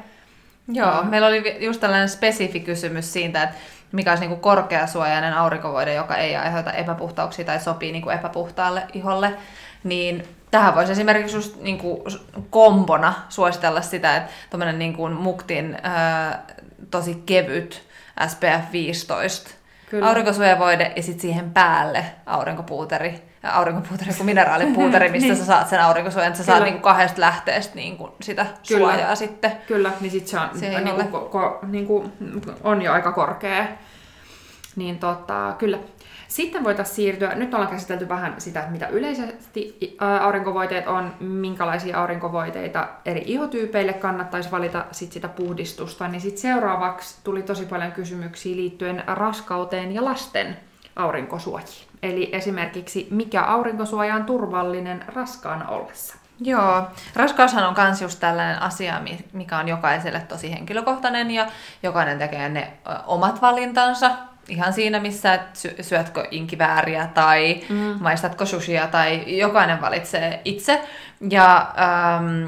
[0.67, 3.55] Joo, meillä oli just tällainen spesifi kysymys siitä, että
[3.91, 9.33] mikä olisi niin korkeasuojainen aurinkovoide, joka ei aiheuta epäpuhtauksia tai sopii niin kuin epäpuhtaalle iholle,
[9.83, 12.01] niin tähän voisi esimerkiksi just niin kuin
[12.49, 16.45] kombona suositella sitä, että tuommoinen niin kuin muktin ää,
[16.91, 17.83] tosi kevyt
[18.27, 19.49] SPF 15
[19.89, 20.07] Kyllä.
[20.07, 25.37] aurinkosuojavoide ja sitten siihen päälle aurinkopuuteri, aurinkopuuteri kuin mineraalipuuteri, mistä niin.
[25.37, 28.93] sä saat sen aurinkosuojan, että sä saat niinku kahdesta lähteestä niinku sitä Kyllä.
[28.93, 29.51] suojaa sitten.
[29.67, 32.11] Kyllä, niin sitten se on, niinku, ko, ko, niinku,
[32.63, 33.67] on jo aika korkea.
[34.75, 35.77] Niin tota, kyllä.
[36.29, 39.77] Sitten voitaisiin siirtyä, nyt ollaan käsitelty vähän sitä, mitä yleisesti
[40.21, 47.41] aurinkovoiteet on, minkälaisia aurinkovoiteita eri ihotyypeille kannattaisi valita sit sitä puhdistusta, niin sitten seuraavaksi tuli
[47.41, 50.57] tosi paljon kysymyksiä liittyen raskauteen ja lasten
[50.95, 51.87] aurinkosuojiin.
[52.03, 56.15] Eli esimerkiksi, mikä aurinkosuoja on turvallinen raskaana ollessa?
[56.41, 56.83] Joo,
[57.15, 59.01] raskaushan on myös just tällainen asia,
[59.33, 61.47] mikä on jokaiselle tosi henkilökohtainen ja
[61.83, 62.73] jokainen tekee ne
[63.07, 64.11] omat valintansa
[64.49, 65.41] ihan siinä, missä et
[65.81, 67.95] syötkö inkivääriä tai mm.
[67.99, 70.81] maistatko sushia tai jokainen valitsee itse.
[71.29, 72.47] Ja ähm,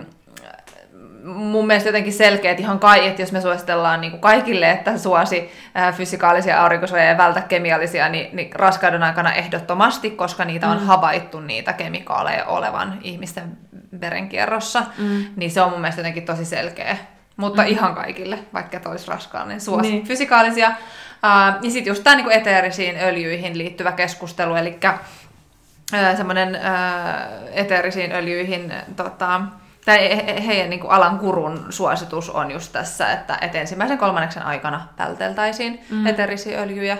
[1.23, 5.51] mun mielestä jotenkin selkeät ihan kai, että jos me suositellaan niin kuin kaikille, että suosi
[5.77, 10.85] äh, fysikaalisia aurinkosuojia ja vältä kemiallisia, niin, niin raskauden aikana ehdottomasti, koska niitä on mm.
[10.85, 13.57] havaittu niitä kemikaaleja olevan ihmisten
[14.01, 15.25] verenkierrossa, mm.
[15.35, 16.97] niin se on mun mielestä jotenkin tosi selkeä.
[17.37, 17.67] Mutta mm.
[17.67, 20.05] ihan kaikille, vaikka et olisi raskaan, niin suosi niin.
[20.05, 20.71] fysikaalisia
[21.63, 24.79] ja sitten just tämä niinku eteerisiin öljyihin liittyvä keskustelu, eli
[26.17, 26.59] semmoinen
[27.51, 29.41] eteerisiin öljyihin tota,
[29.85, 34.43] tai he, heidän niin kuin alan kurun suositus on just tässä, että, että ensimmäisen kolmanneksen
[34.43, 36.07] aikana välteltäisiin mm.
[36.07, 36.97] eteerisiä öljyjä,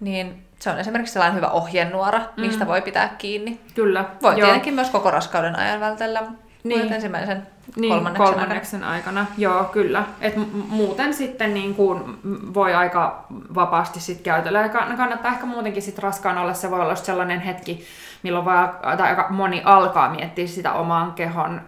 [0.00, 2.68] niin se on esimerkiksi sellainen hyvä ohjenuora, mistä mm.
[2.68, 3.60] voi pitää kiinni.
[3.74, 4.04] Kyllä.
[4.22, 4.46] Voi Joo.
[4.46, 6.22] tietenkin myös koko raskauden ajan vältellä,
[6.68, 6.92] niin.
[6.92, 9.20] ensimmäisen niin, kolmanneksen, kolmanneksen aikana.
[9.20, 9.34] aikana.
[9.38, 10.04] Joo, kyllä.
[10.20, 10.34] Et
[10.68, 12.18] muuten sitten niin kuin
[12.54, 14.60] voi aika vapaasti sit käytellä.
[14.60, 16.54] Ja kannattaa ehkä muutenkin sit raskaan olla.
[16.54, 17.84] Se voi olla sellainen hetki,
[18.22, 18.54] milloin voi,
[18.96, 21.60] tai aika moni alkaa miettiä sitä oman kehon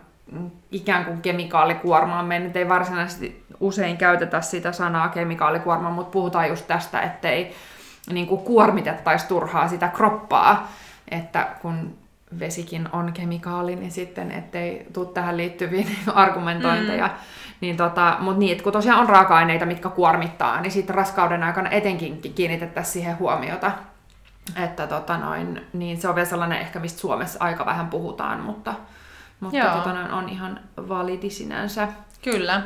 [0.70, 2.22] ikään kuin kemikaalikuormaa.
[2.22, 7.54] Me nyt ei varsinaisesti usein käytetä sitä sanaa kemikaalikuorma, mutta puhutaan just tästä, ettei
[8.12, 10.68] niin kuin kuormitettaisi turhaa sitä kroppaa.
[11.10, 11.99] Että kun
[12.38, 17.06] vesikin on kemikaali, niin sitten ettei tule tähän liittyviä argumentointeja.
[17.06, 17.12] Mm.
[17.60, 21.70] Niin tota, Mutta niin, että kun tosiaan on raaka-aineita, mitkä kuormittaa, niin sitten raskauden aikana
[21.70, 23.72] etenkin kiinnitettäisiin siihen huomiota.
[24.56, 28.74] Että tota noin, niin se on vielä sellainen ehkä, mistä Suomessa aika vähän puhutaan, mutta,
[29.40, 29.76] Mutta Joo.
[29.76, 31.88] tota, noin on ihan validi sinänsä.
[32.22, 32.62] Kyllä.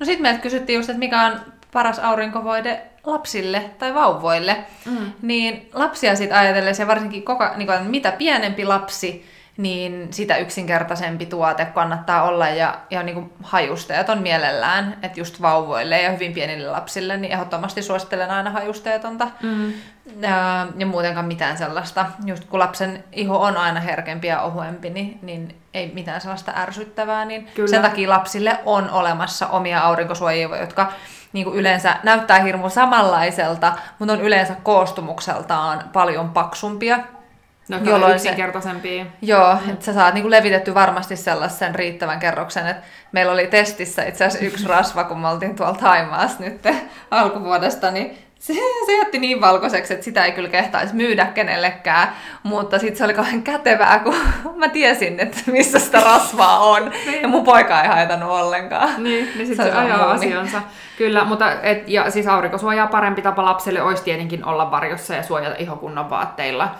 [0.00, 1.40] No sitten meiltä kysyttiin just, että mikä on
[1.72, 4.56] paras aurinkovoide lapsille tai vauvoille.
[4.84, 5.12] Mm.
[5.22, 11.26] Niin lapsia sitten ajatellen, ja varsinkin koko, niin kuin, mitä pienempi lapsi, niin sitä yksinkertaisempi
[11.26, 16.32] tuote kannattaa olla ja, ja niin kuin hajusteet on mielellään, että just vauvoille ja hyvin
[16.32, 19.28] pienille lapsille, niin ehdottomasti suosittelen aina hajusteetonta.
[19.42, 19.72] Mm.
[20.20, 22.06] Ja, ja muutenkaan mitään sellaista.
[22.24, 27.24] Just kun lapsen iho on aina herkempi ja ohuempi, niin, niin ei mitään sellaista ärsyttävää.
[27.24, 27.68] Niin Kyllä.
[27.68, 30.92] sen takia lapsille on olemassa omia aurinkosuojia, jotka
[31.36, 36.96] niin kuin yleensä näyttää hirmu samanlaiselta, mutta on yleensä koostumukseltaan paljon paksumpia.
[36.96, 39.06] No, Jolloin jolloin se- yksinkertaisempia.
[39.22, 39.70] Joo, mm.
[39.70, 44.46] että sä saat niinku levitetty varmasti sellaisen riittävän kerroksen, että meillä oli testissä itse asiassa
[44.46, 46.62] yksi rasva, kun me oltiin tuolla Taimaassa nyt
[47.10, 52.08] alkuvuodesta, niin se, se jätti niin valkoiseksi, että sitä ei kyllä kehtaisi myydä kenellekään,
[52.42, 54.14] mutta sitten se oli kauhean kätevää, kun
[54.56, 59.02] mä tiesin, että missä sitä rasvaa on, ja mun poika ei haitannut ollenkaan.
[59.02, 60.62] Niin, niin Se sitten se, on ajaa asiansa.
[60.98, 65.56] Kyllä, mutta et, ja siis aurinkosuojaa parempi tapa lapselle olisi tietenkin olla varjossa ja suojata
[65.58, 66.74] iho kunnon vaatteilla.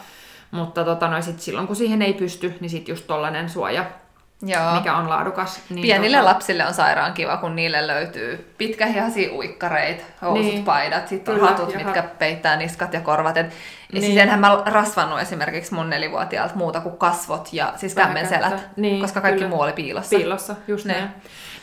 [0.51, 3.85] Mutta tota, no, sit silloin kun siihen ei pysty, niin sitten just tollanen suoja,
[4.43, 4.75] Joo.
[4.75, 5.61] mikä on laadukas.
[5.71, 10.55] Niin Pienille tota, lapsille on sairaan kiva, kun niille löytyy pitkähihaisia uikkareita, housut, Niin.
[10.55, 10.65] niin.
[10.65, 13.37] paidat, sitten on Kyllä, hatut, ja mitkä peittää niskat ja korvat.
[13.37, 13.55] Et, niin.
[13.93, 14.05] Niin.
[14.05, 18.69] Siis enhän mä rasvannut esimerkiksi mun nelivuotiaalta muuta kuin kasvot ja siis kämmenselät.
[18.77, 19.51] Niin, koska kaikki kyllä.
[19.51, 20.17] muu oli piilossa.
[20.17, 20.93] Piilossa, just Ne.
[20.93, 21.09] näin.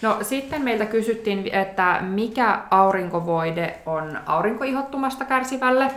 [0.02, 5.92] No sitten meiltä kysyttiin, että mikä aurinkovoide on aurinkoihottumasta kärsivälle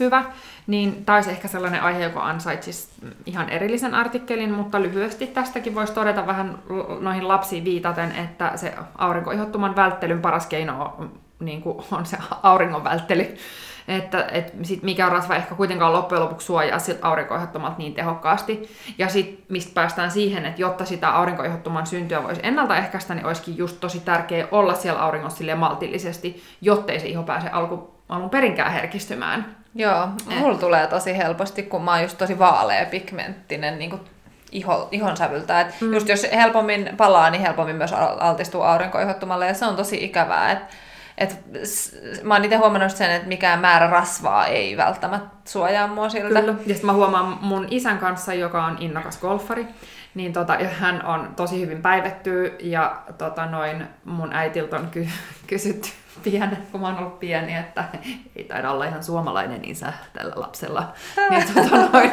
[0.00, 0.24] hyvä,
[0.66, 2.88] niin taisi ehkä sellainen aihe, joka ansaitsisi
[3.26, 6.58] ihan erillisen artikkelin, mutta lyhyesti tästäkin voisi todeta vähän
[7.00, 12.84] noihin lapsiin viitaten, että se aurinkoihottuman välttelyn paras keino on, niin kuin on se auringon
[12.84, 13.36] välttely.
[13.88, 18.68] Että et sit mikä rasva ehkä kuitenkaan loppujen lopuksi suojaa siltä aurinkoihottomalta niin tehokkaasti.
[18.98, 23.80] Ja sitten mistä päästään siihen, että jotta sitä aurinkoihottoman syntyä voisi ennaltaehkäistä, niin olisikin just
[23.80, 29.63] tosi tärkeää olla siellä auringossa maltillisesti, jottei se iho pääse alku, alun perinkään herkistymään.
[29.74, 30.36] Joo, Eh.
[30.38, 34.00] mulla tulee tosi helposti, kun mä oon just tosi vaalea pigmenttinen niin
[34.52, 35.60] iho, ihon sävyltä.
[35.60, 35.92] Et mm.
[35.94, 40.50] Just jos helpommin palaa, niin helpommin myös al- altistuu aurinkoihottumalle ja se on tosi ikävää.
[40.50, 40.58] Et,
[41.18, 41.38] et,
[42.22, 46.40] mä oon itse huomannut sen, että mikään määrä rasvaa ei välttämättä suojaa mua siltä.
[46.40, 46.52] Kyllä.
[46.66, 49.66] Ja sitten mä huomaan mun isän kanssa, joka on innokas golfari,
[50.14, 55.08] niin tota, ja hän on tosi hyvin päivetty ja tota, noin mun äitiltä on ky-
[55.46, 55.88] kysytty
[56.22, 57.84] pienen, kun mä oon ollut pieni, että
[58.36, 60.92] ei taida olla ihan suomalainen isä tällä lapsella.
[61.30, 62.10] niin, tota, noin,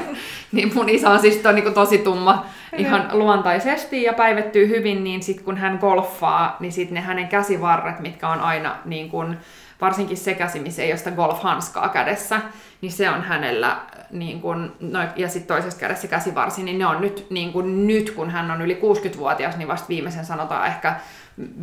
[0.51, 2.45] niin mun isä on siis on, niin tosi tumma
[2.77, 7.99] ihan luontaisesti ja päivettyy hyvin, niin sitten kun hän golfaa, niin sitten ne hänen käsivarret,
[7.99, 9.37] mitkä on aina niin kuin,
[9.81, 12.41] varsinkin se käsi, missä ei ole sitä golfhanskaa kädessä,
[12.81, 13.77] niin se on hänellä,
[14.11, 18.09] niin kun, no, ja sitten toisessa kädessä käsivarsi, niin ne on nyt, niin kun, nyt
[18.09, 20.95] kun hän on yli 60-vuotias, niin vasta viimeisen sanotaan ehkä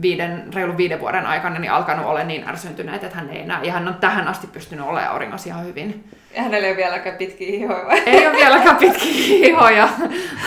[0.03, 3.73] viiden, reilun viiden vuoden aikana niin alkanut olla niin ärsyntyneet, että hän ei enää, ja
[3.73, 6.11] hän on tähän asti pystynyt olemaan auringossa ihan hyvin.
[6.37, 8.03] Ja hänellä ei ole vieläkään pitkiä ihoja vai?
[8.07, 9.89] Ei ole vieläkään pitkiä ihoja.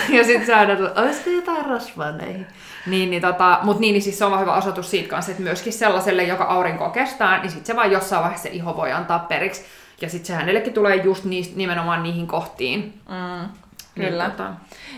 [0.10, 2.48] Ja sitten sä että olisiko jotain rasvaa näihin.
[2.88, 5.44] Niin, niin tota, mut niin, niin siis se on vaan hyvä osoitus siitä kanssa, että
[5.44, 9.20] myöskin sellaiselle, joka aurinkoa kestää, niin sitten se vaan jossain vaiheessa se iho voi antaa
[9.20, 9.66] periksi.
[10.02, 12.94] Ja sitten se hänellekin tulee just niistä, nimenomaan niihin kohtiin.
[13.10, 13.50] Mm,
[13.96, 14.30] Niin, kyllä.
[14.30, 14.54] tota,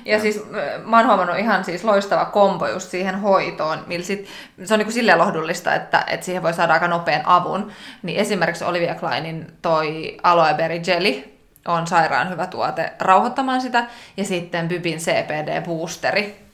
[0.05, 4.27] Ja siis äh, mä oon huomannut ihan siis loistava kombo just siihen hoitoon, millä sit,
[4.63, 7.71] se on niinku silleen lohdullista, että, että siihen voi saada aika nopean avun.
[8.03, 11.33] Niin esimerkiksi Olivia Kleinin toi aloe berry jelly
[11.67, 13.85] on sairaan hyvä tuote rauhoittamaan sitä.
[14.17, 16.45] Ja sitten Bybin CPD boosteri,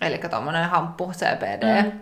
[0.00, 1.82] eli tommonen hamppu CPD.
[1.82, 2.00] Mm.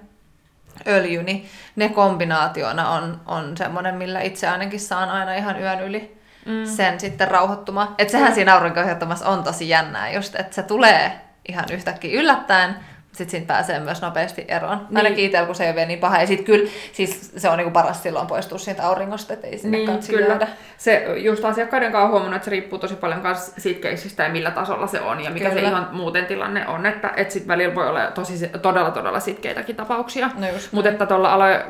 [0.87, 6.18] öljy, niin ne kombinaationa on, on semmoinen, millä itse ainakin saan aina ihan yön yli
[6.49, 6.65] mm.
[6.65, 7.95] sen sitten rauhoittumaan.
[7.99, 11.13] Että sehän siinä aurinkoihdottomassa on tosi jännää just, että se tulee
[11.49, 12.75] ihan yhtäkkiä yllättäen,
[13.13, 14.79] sitten siitä pääsee myös nopeasti eroon.
[14.79, 14.97] Niin.
[14.97, 16.21] Ainakin itsellä, kun se ei ole vielä niin paha.
[16.21, 19.79] Ja sitten kyllä, siis se on niinku paras silloin poistua siitä auringosta, että ei sinne
[19.79, 20.27] Niin, kyllä.
[20.27, 20.49] jäädä.
[20.77, 24.29] Se just asiakkaiden kanssa on huomannut, että se riippuu tosi paljon myös siitä keisistä ja
[24.29, 25.61] millä tasolla se on ja mikä Kyllä.
[25.61, 29.77] se ihan muuten tilanne on, että et sit välillä voi olla tosi, todella todella sitkeitäkin
[29.77, 30.31] tapauksia.
[30.37, 31.67] No Mutta että tuolla aloe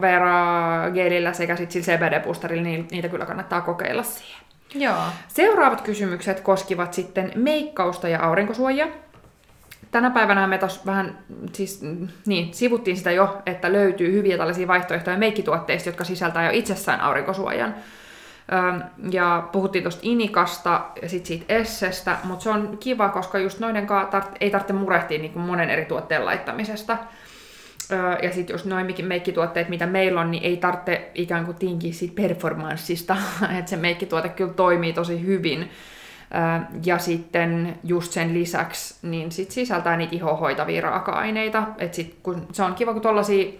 [0.00, 4.44] vera gelillä sekä sitten sillä CBD-boosterilla, niin niitä kyllä kannattaa kokeilla siihen.
[4.74, 4.96] Joo.
[5.28, 8.88] Seuraavat kysymykset koskivat sitten meikkausta ja aurinkosuojaa.
[9.90, 11.18] Tänä päivänä me tos vähän,
[11.52, 11.82] siis
[12.26, 17.74] niin, sivuttiin sitä jo, että löytyy hyviä tällaisia vaihtoehtoja meikkituotteista, jotka sisältää jo itsessään aurinkosuojan.
[19.10, 23.86] Ja puhuttiin tuosta Inikasta ja sitten siitä Essestä, mutta se on kiva, koska just noiden
[23.86, 26.98] kanssa tar- ei tarvitse murehtia niin monen eri tuotteen laittamisesta.
[28.22, 32.14] Ja sitten just noin meikkituotteet, mitä meillä on, niin ei tarvitse ikään kuin tinkiä siitä
[32.22, 33.16] performanssista,
[33.58, 35.70] että se meikkituote kyllä toimii tosi hyvin.
[36.84, 41.62] Ja sitten just sen lisäksi niin sit sisältää niitä ihohoitavia raaka-aineita.
[41.78, 43.52] Et sit, kun se on kiva, kun tuollaisia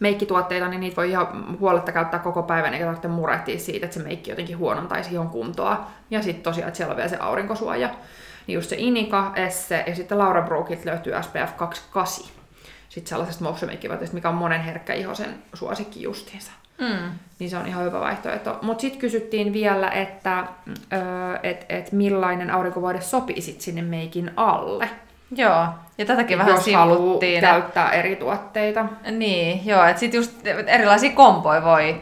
[0.00, 4.02] meikkituotteita, niin niitä voi ihan huoletta käyttää koko päivän, eikä tarvitse murehtia siitä, että se
[4.02, 5.86] meikki jotenkin huonontaisi ihon kuntoa.
[6.10, 7.90] Ja sitten tosiaan, että siellä on vielä se aurinkosuoja.
[8.46, 12.33] Niin just se Inika, Esse ja sitten Laura Brookit löytyy SPF 28.
[12.94, 16.52] Sitten sellaisesta moissumeikkivaatteesta, mikä on monen herkkä ihosen suosikki justiinsa.
[16.78, 17.10] Mm.
[17.38, 18.58] Niin se on ihan hyvä vaihtoehto.
[18.62, 20.44] Mutta sitten kysyttiin vielä, että
[20.92, 21.00] öö,
[21.42, 24.88] et, et millainen aurinkovuode sopii sit sinne meikin alle.
[25.36, 25.66] Joo,
[25.98, 27.40] ja tätäkin vähän jos sivuttiin.
[27.40, 28.86] käyttää eri tuotteita.
[29.10, 30.32] Niin, joo, että sitten just
[30.66, 32.00] erilaisia kompoja voi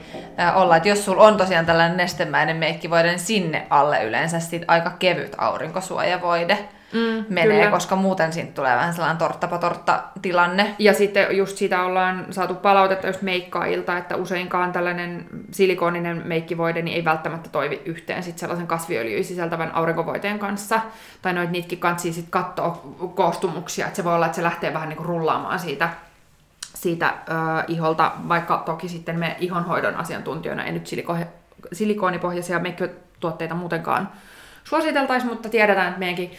[0.54, 4.90] olla, että jos sulla on tosiaan tällainen nestemäinen meikkivoide, niin sinne alle yleensä sit aika
[4.98, 6.58] kevyt aurinkosuojavoide
[6.92, 7.70] mm, menee, kyllä.
[7.70, 10.74] koska muuten siitä tulee vähän sellainen torttapatortta tilanne.
[10.78, 16.96] Ja sitten just siitä ollaan saatu palautetta just meikkailta, että useinkaan tällainen silikoninen meikkivoide niin
[16.96, 20.80] ei välttämättä toivi yhteen sit sellaisen kasviöljyä sisältävän aurinkovoiteen kanssa.
[21.22, 22.82] Tai noit niitäkin kansi sit katsoa
[23.14, 25.88] koostumuksia, että se voi olla, että se lähtee vähän niinku rullaamaan siitä
[26.74, 27.32] siitä ö,
[27.68, 31.16] iholta, vaikka toki sitten me ihonhoidon asiantuntijoina ei nyt siliko-
[31.72, 34.08] silikoonipohjaisia meikkituotteita muutenkaan
[34.64, 36.30] suositeltaisi, mutta tiedetään, että meidänkin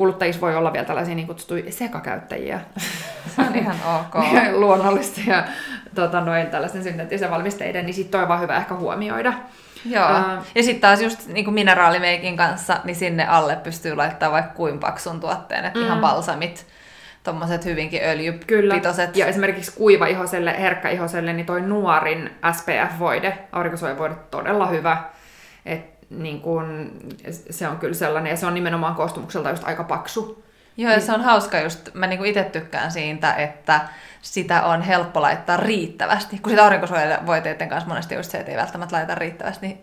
[0.00, 2.60] kuluttajissa voi olla vielä tällaisia niin kutsuttuja sekakäyttäjiä.
[3.36, 4.24] Se on ihan ok.
[4.60, 5.44] Luonnollista ja
[5.94, 9.32] tota, noin tällaisten synteettisen valmisteiden, niin sitten on vaan hyvä ehkä huomioida.
[9.84, 10.10] Joo.
[10.10, 14.54] Uh, ja sitten taas just niin kuin mineraalimeikin kanssa, niin sinne alle pystyy laittamaan vaikka
[14.54, 15.84] kuin paksun tuotteen, että mm.
[15.84, 16.66] ihan balsamit,
[17.22, 19.10] tommoset hyvinkin öljypitoiset.
[19.10, 19.24] Kyllä.
[19.24, 25.02] Ja esimerkiksi kuiva-ihoselle, herkkä-ihoselle, niin toi nuorin SPF-voide, aurinkosuojavoide, todella hyvä.
[25.66, 26.92] Et niin kun,
[27.50, 30.44] se on kyllä sellainen, ja se on nimenomaan koostumukselta just aika paksu.
[30.76, 33.80] Joo, ja se on hauska just, mä niinku itse tykkään siitä, että
[34.22, 36.38] sitä on helppo laittaa riittävästi.
[36.38, 39.78] Kun sitä aurinkosuojavoiteiden kanssa monesti just se, että ei välttämättä laita riittävästi, niin,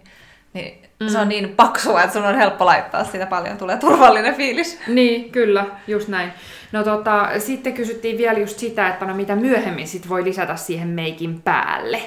[0.54, 1.08] niin mm.
[1.08, 4.80] se on niin paksua, että sun on helppo laittaa sitä paljon, tulee turvallinen fiilis.
[4.88, 6.34] Niin, kyllä, just näin.
[6.72, 10.88] No tota, sitten kysyttiin vielä just sitä, että no mitä myöhemmin sit voi lisätä siihen
[10.88, 12.02] meikin päälle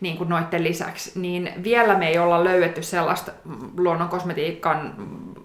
[0.00, 3.32] niin kuin noiden lisäksi, niin vielä me ei olla löydetty sellaista
[3.76, 4.94] luonnon kosmetiikan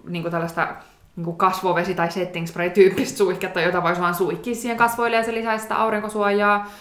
[0.08, 0.68] niin kuin tällaista
[1.16, 5.34] niin kuin kasvovesi- tai setting spray-tyyppistä suihketta, jota voisi vaan suihkia siihen kasvoille ja se
[5.34, 6.72] lisäisi sitä aurinkosuojaa.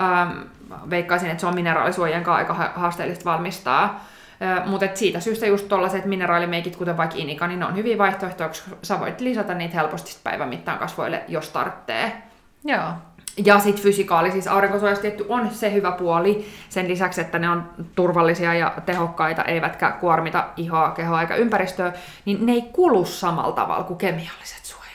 [0.00, 0.38] Ähm,
[0.90, 4.04] veikkaisin, että se on mineraalisuojan kanssa aika haasteellista valmistaa.
[4.66, 8.70] Mutta siitä syystä just tuollaiset mineraalimeikit, kuten vaikka Inika, niin ne on hyviä vaihtoehtoja, koska
[8.82, 12.22] sä voit lisätä niitä helposti päivän mittaan kasvoille, jos tarvitsee.
[12.64, 12.92] Joo.
[13.44, 17.70] Ja sitten fysikaali, siis aurinkosuojassa tietty on se hyvä puoli, sen lisäksi, että ne on
[17.94, 21.92] turvallisia ja tehokkaita, eivätkä kuormita ihoa, kehoa eikä ympäristöä,
[22.24, 24.87] niin ne ei kulu samalla tavalla kuin kemialliset suojat.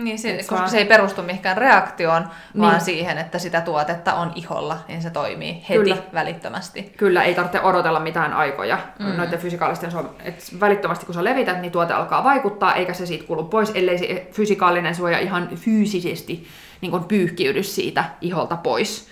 [0.00, 0.70] Niin, se, koska vaan...
[0.70, 2.60] se ei perustu mihinkään reaktioon, niin.
[2.60, 5.96] vaan siihen, että sitä tuotetta on iholla, niin se toimii heti Kyllä.
[6.14, 6.92] välittömästi.
[6.96, 9.06] Kyllä, ei tarvitse odotella mitään aikoja mm.
[9.06, 10.34] noiden fysikaalisten suojien.
[10.60, 14.28] välittömästi kun sä levität, niin tuote alkaa vaikuttaa, eikä se siitä kulu pois, ellei se
[14.32, 16.46] fysikaalinen suoja ihan fyysisesti
[16.80, 19.08] niin kuin pyyhkiydy siitä iholta pois.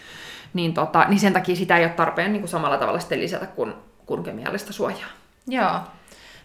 [0.55, 3.75] Niin, tota, niin sen takia sitä ei ole tarpeen niin samalla tavalla sitten lisätä kuin,
[4.07, 5.09] kuin kemiallista suojaa.
[5.47, 5.81] Joo.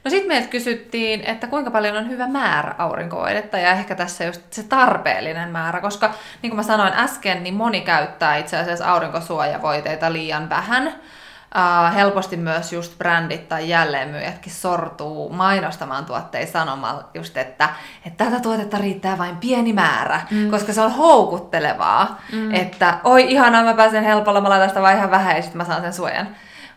[0.03, 4.41] No sitten meiltä kysyttiin, että kuinka paljon on hyvä määrä aurinkovoidetta ja ehkä tässä just
[4.49, 10.13] se tarpeellinen määrä, koska niin kuin mä sanoin äsken, niin moni käyttää itse asiassa aurinkosuojavoiteita
[10.13, 10.87] liian vähän.
[10.87, 17.69] Uh, helposti myös just brändit tai jälleenmyyjätkin sortuu mainostamaan tuotteita sanomalla just, että,
[18.05, 20.51] että tätä tuotetta riittää vain pieni määrä, mm.
[20.51, 22.53] koska se on houkuttelevaa, mm.
[22.53, 25.65] että oi ihanaa, mä pääsen helpolla, mä laitan sitä vaan ihan vähän ja sitten mä
[25.65, 26.27] saan sen suojan.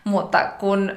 [0.03, 0.91] Mutta kun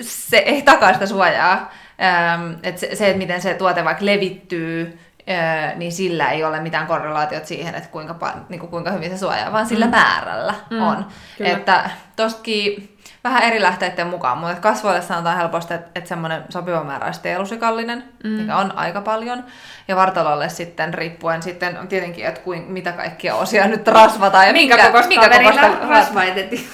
[0.00, 4.98] se ei takaa sitä suojaa, ähm, että se, se, että miten se tuote vaikka levittyy,
[5.30, 9.18] äh, niin sillä ei ole mitään korrelaatiot siihen, että kuinka, niin kuin kuinka hyvin se
[9.18, 9.90] suojaa, vaan sillä mm.
[9.90, 11.06] määrällä mm, on.
[11.38, 11.50] Kyllä.
[11.50, 17.06] Että tostakin vähän eri lähteiden mukaan, mutta kasvoille sanotaan helposti, että, että semmoinen sopiva määrä
[17.06, 18.30] olisi teelusikallinen, mm.
[18.30, 19.44] mikä on aika paljon.
[19.88, 24.46] Ja vartalolle sitten riippuen sitten tietenkin, että kuin, mitä kaikkia osia nyt rasvataan.
[24.46, 26.20] Ja minkä, minkä kokoista minkä kokoista rasva,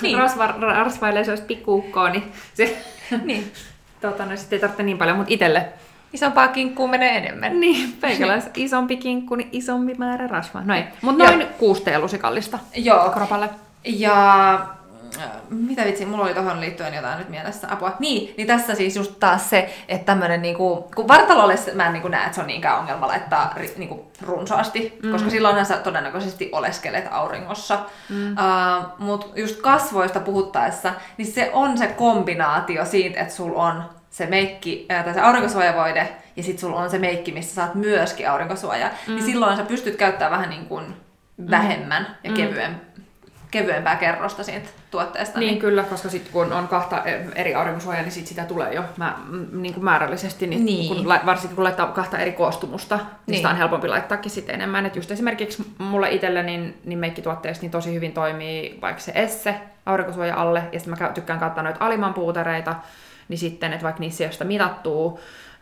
[0.02, 0.18] niin.
[0.18, 2.82] rasva, rasvailee se olisi pikkuukkoa, niin se
[3.24, 3.52] niin.
[4.00, 5.68] tota, no, sitten ei tarvitse niin paljon, mutta itselle
[6.12, 7.60] Isompaa kinkkuu menee enemmän.
[7.60, 10.62] Niin, peikäläis isompi kinkku, niin isompi määrä rasvaa.
[10.64, 10.84] Noin.
[11.02, 13.10] Mutta noin kuusi teelusikallista Joo.
[13.10, 13.50] kropalle.
[13.84, 14.66] Ja
[15.50, 17.96] mitä vitsi, mulla oli tuohon liittyen jotain nyt mielessä apua.
[17.98, 22.08] Niin, niin tässä siis just taas se, että tämmönen niinku, kun vartalolle mä en niinku
[22.08, 25.12] näe, että se on niinkään ongelma laittaa niinku runsaasti, mm.
[25.12, 27.78] koska silloinhan sä todennäköisesti oleskelet auringossa.
[28.08, 28.32] Mm.
[28.32, 34.26] Uh, Mutta just kasvoista puhuttaessa, niin se on se kombinaatio siitä, että sul on se
[34.26, 38.96] meikki, tai se aurinkosuojavoide, ja sitten sulla on se meikki, missä saat myöskin aurinkosuoja, niin
[39.06, 39.14] mm.
[39.14, 40.84] niin silloin sä pystyt käyttämään vähän niin kuin
[41.50, 42.30] vähemmän mm.
[42.30, 42.80] ja kevyen
[43.50, 45.38] kevyempää kerrosta siitä tuotteesta.
[45.38, 47.02] Niin, niin kyllä, koska sitten kun on kahta
[47.34, 49.18] eri aurinkosuojaa, niin sit sitä tulee jo mä,
[49.52, 50.96] niin kuin määrällisesti, niin, niin.
[50.96, 54.86] Kun, varsinkin kun laittaa kahta eri koostumusta, niin, niin sitä on helpompi laittaakin sitten enemmän.
[54.86, 59.54] Et just esimerkiksi mulle itselle niin, niin meikkituotteessa niin tosi hyvin toimii vaikka se Esse
[59.86, 62.74] aurinkosuoja alle, ja sitten mä tykkään katsoa noita alimman puutereita,
[63.28, 65.18] niin sitten, että vaikka niissä ei ole sitä mitattua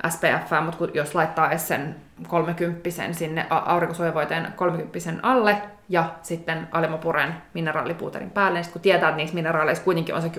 [0.08, 1.96] SPF, mutta jos laittaa Essen
[2.28, 9.34] 30 sinne aurinkosuojavoiteen 30 alle ja sitten alimapuren mineraalipuuterin päälle, niin kun tietää, että niissä
[9.34, 10.30] mineraaleissa kuitenkin on se 10-20,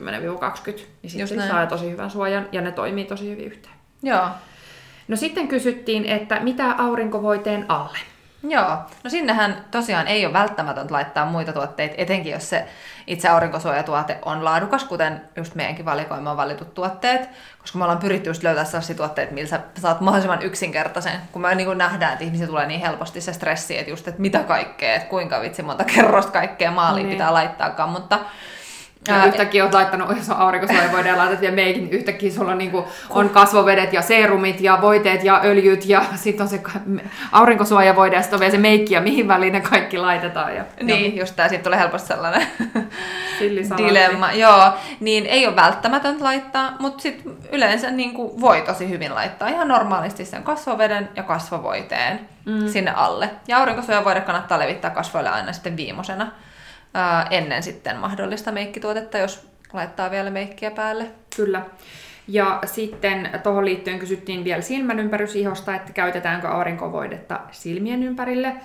[1.02, 3.76] niin sitten saa tosi hyvän suojan ja ne toimii tosi hyvin yhteen.
[4.04, 4.28] Joo.
[5.08, 7.98] No sitten kysyttiin, että mitä aurinkovoiteen alle?
[8.50, 12.66] Joo, no sinnehän tosiaan ei ole välttämätöntä laittaa muita tuotteita, etenkin jos se
[13.08, 17.30] itse aurinkosuojatuote on laadukas, kuten just meidänkin valikoimaan valitut tuotteet,
[17.60, 21.56] koska me ollaan pyritty just löytää sellaisia tuotteita, millä sä saat mahdollisimman yksinkertaisen, kun me
[21.56, 25.10] niin nähdään, että ihmisiä tulee niin helposti se stressi, että just, että mitä kaikkea, että
[25.10, 27.18] kuinka vitsi monta kerrosta kaikkea maaliin niin.
[27.18, 28.20] pitää laittaakaan, mutta
[29.08, 32.52] ja Ää, yhtäkkiä olet laittanut, jos on aurinkosuojavoide ja laitat vielä meikin, niin yhtäkkiä sulla
[32.52, 36.62] on, niinku, on kasvovedet ja seerumit ja voiteet ja öljyt ja sitten on se
[37.32, 40.56] aurinkosuojavoide ja sitten on vielä se meikki ja mihin väliin ne kaikki laitetaan.
[40.56, 41.22] Ja, niin, ja.
[41.22, 42.48] just tämä, siitä tulee helposti sellainen
[43.78, 44.32] dilemma.
[44.32, 49.48] Joo, niin ei ole välttämätöntä laittaa, mutta sitten yleensä niin kuin voi tosi hyvin laittaa
[49.48, 52.68] ihan normaalisti sen kasvoveden ja kasvovoiteen mm.
[52.68, 53.30] sinne alle.
[53.48, 56.32] Ja aurinkosuojavoide kannattaa levittää kasvoille aina sitten viimosena
[56.96, 61.06] ää, ennen sitten mahdollista meikkituotetta, jos laittaa vielä meikkiä päälle.
[61.36, 61.62] Kyllä.
[62.28, 68.56] Ja sitten tuohon liittyen kysyttiin vielä silmän ympärysihosta, että käytetäänkö aurinkovoidetta silmien ympärille.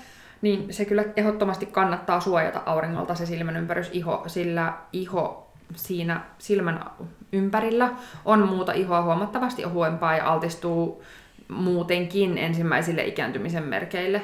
[0.43, 6.85] Niin se kyllä ehdottomasti kannattaa suojata auringolta se silmän ympärysiho, sillä iho siinä silmän
[7.33, 7.91] ympärillä
[8.25, 11.05] on muuta ihoa huomattavasti ohuempaa ja altistuu
[11.49, 14.23] muutenkin ensimmäisille ikääntymisen merkeille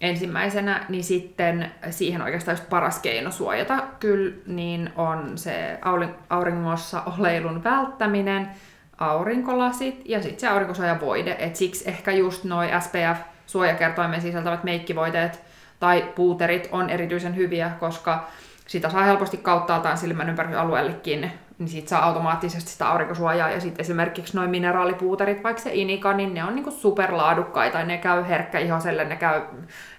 [0.00, 5.78] ensimmäisenä, niin sitten siihen oikeastaan just paras keino suojata kyllä, niin on se
[6.30, 8.48] auringossa oleilun välttäminen,
[8.98, 11.36] aurinkolasit ja sitten se aurinkosuojavoide.
[11.38, 15.42] Et siksi ehkä just noi SPF-suojakertoimen sisältävät meikkivoiteet
[15.80, 18.28] tai puuterit on erityisen hyviä, koska
[18.66, 23.50] sitä saa helposti kauttaaltaan silmän ympärysalueellekin niin siitä saa automaattisesti sitä aurinkosuojaa.
[23.50, 28.24] Ja sitten esimerkiksi noin mineraalipuuterit, vaikka se inika, niin ne on niinku superlaadukkaita, ne käy
[28.28, 29.40] herkkä ihoselle, ne käy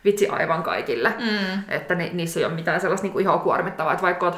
[0.05, 1.09] vitsi aivan kaikille.
[1.09, 1.63] Mm.
[1.67, 4.37] Että ni, niissä ei ole mitään sellaista niinku ihoa kuormittavaa, että vaikka olet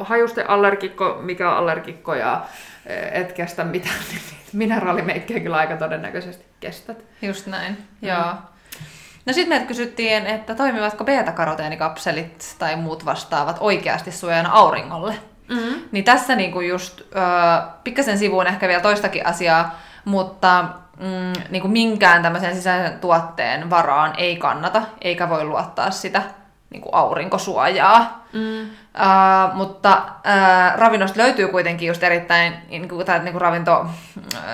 [0.00, 2.44] hajusten allergikko, mikä on allergikko ja
[2.86, 4.22] e, et kestä mitään, niin
[4.52, 7.04] mineraalimeikkejä kyllä aika todennäköisesti kestät.
[7.22, 8.08] Just näin, mm.
[8.08, 8.34] joo.
[9.26, 15.14] No sitten meiltä kysyttiin, että toimivatko beta-karoteenikapselit tai muut vastaavat oikeasti suojana auringolle?
[15.52, 15.82] Mm-hmm.
[15.92, 20.64] Niin tässä niinku just äh, pikkasen sivuun ehkä vielä toistakin asiaa, mutta
[21.00, 26.22] mm, niinku minkään tämmöisen sisäisen tuotteen varaan ei kannata, eikä voi luottaa sitä
[26.70, 28.21] niinku aurinkosuojaa.
[28.32, 28.60] Mm.
[28.62, 33.86] Uh, mutta uh, ravinnosta löytyy kuitenkin just erittäin niin kuin, tai, niin kuin ravinto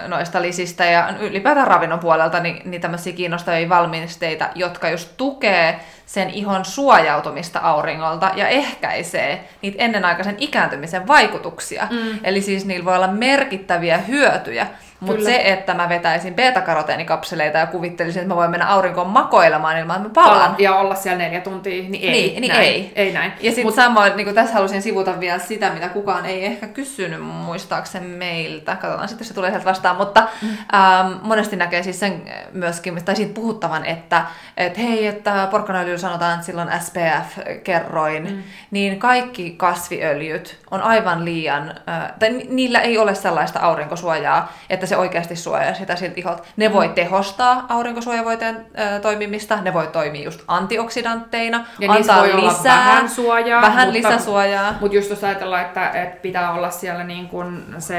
[0.07, 6.31] noista lisistä ja ylipäätään ravinnon puolelta niin, niin tämmöisiä kiinnostavia valmisteita, jotka just tukee sen
[6.31, 11.89] ihon suojautumista auringolta ja ehkäisee niitä ennenaikaisen ikääntymisen vaikutuksia.
[11.91, 12.19] Mm.
[12.25, 14.67] Eli siis niillä voi olla merkittäviä hyötyjä
[15.01, 19.97] mutta se, että mä vetäisin beta-karoteenikapseleita ja kuvittelisin, että mä voin mennä aurinkoon makoilemaan ilman,
[19.97, 20.55] että mä palaan.
[20.59, 22.11] Ja olla siellä neljä tuntia, niin ei.
[22.11, 22.65] Niin, niin näin.
[22.65, 22.93] ei.
[22.97, 23.33] ei näin.
[23.41, 23.85] Ja sitten Mut...
[23.85, 28.77] samoin, niin tässä halusin sivuta vielä sitä, mitä kukaan ei ehkä kysynyt muistaakseni meiltä.
[28.77, 29.97] Katsotaan sitten, se tulee sieltä vastaan.
[29.97, 30.49] Mutta mm.
[30.49, 34.25] ähm, monesti näkee siis sen myöskin, tai siitä puhuttavan, että
[34.57, 38.43] et hei, että porkkanaöljyllä sanotaan, että silloin SPF-kerroin, mm.
[38.71, 44.97] niin kaikki kasviöljyt on aivan liian, äh, tai niillä ei ole sellaista aurinkosuojaa, että se
[44.97, 46.43] oikeasti suojaa sitä siltä iholta.
[46.57, 52.87] Ne voi tehostaa aurinkosuojavoiteen äh, toimimista, ne voi toimia just antioksidantteina, ja antaa voi lisää,
[52.87, 53.58] vähän suojaa.
[53.63, 54.75] Vähän mutta, lisäsuojaa.
[54.81, 57.99] Mutta just jos ajatellaan, että, että pitää olla siellä niin kuin se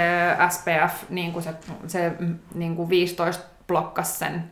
[0.50, 1.54] SPF, niin kuin se,
[1.88, 2.12] se
[2.54, 4.44] niin kuin 15 blokkas sen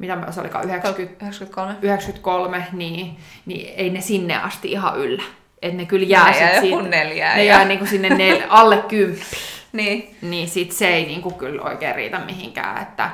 [0.00, 1.74] mitä se olikaan, 90, 93.
[1.82, 3.16] 93, niin,
[3.46, 5.22] niin ei ne sinne asti ihan yllä.
[5.62, 7.36] Että ne kyllä jää, ne jää siitä, neljää.
[7.36, 9.24] Ne jää niinku sinne nel, alle kymppi.
[9.72, 10.16] niin.
[10.22, 13.10] Niin sit se ei niinku kyllä oikein riitä mihinkään, että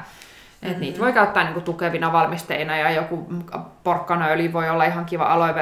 [0.69, 0.81] mm-hmm.
[0.81, 3.27] niitä voi käyttää niinku tukevina valmisteina ja joku
[3.85, 5.55] porkkanaöljy voi olla ihan kiva aloe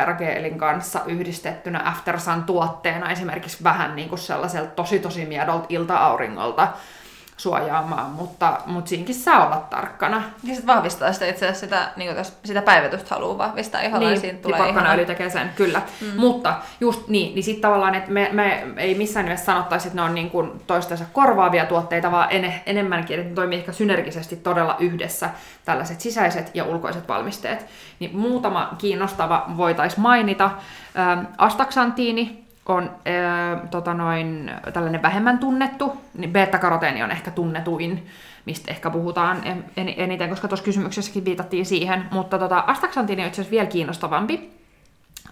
[0.58, 6.68] kanssa yhdistettynä Aftersun tuotteena esimerkiksi vähän niinku sellaiselta tosi tosi miedolta ilta-auringolta
[7.36, 10.16] suojaamaan, mutta, mutta siinkin saa olla tarkkana.
[10.16, 14.22] Ja sitten vahvistaa sitä itse asiassa sitä, niin jos sitä päivitystä haluaa vahvistaa iholla, niin,
[14.22, 15.06] niin tulee ihan...
[15.06, 15.82] tekee sen, kyllä.
[16.00, 16.20] Mm.
[16.20, 20.02] Mutta just niin, niin sitten tavallaan, että me, me ei missään nimessä sanottaisi, että ne
[20.02, 24.76] on niin kuin toistensa korvaavia tuotteita, vaan en, enemmänkin, että ne toimii ehkä synergisesti todella
[24.78, 25.30] yhdessä
[25.64, 27.66] tällaiset sisäiset ja ulkoiset valmisteet.
[28.00, 30.50] Niin muutama kiinnostava voitaisiin mainita.
[31.38, 38.06] Astaksantiini, on äh, tota noin, tällainen vähemmän tunnettu, niin beta-karoteeni on ehkä tunnetuin,
[38.46, 39.40] mistä ehkä puhutaan
[39.76, 44.50] en, eniten, koska tuossa kysymyksessäkin viitattiin siihen, mutta tota, astaksantiini on itse asiassa vielä kiinnostavampi,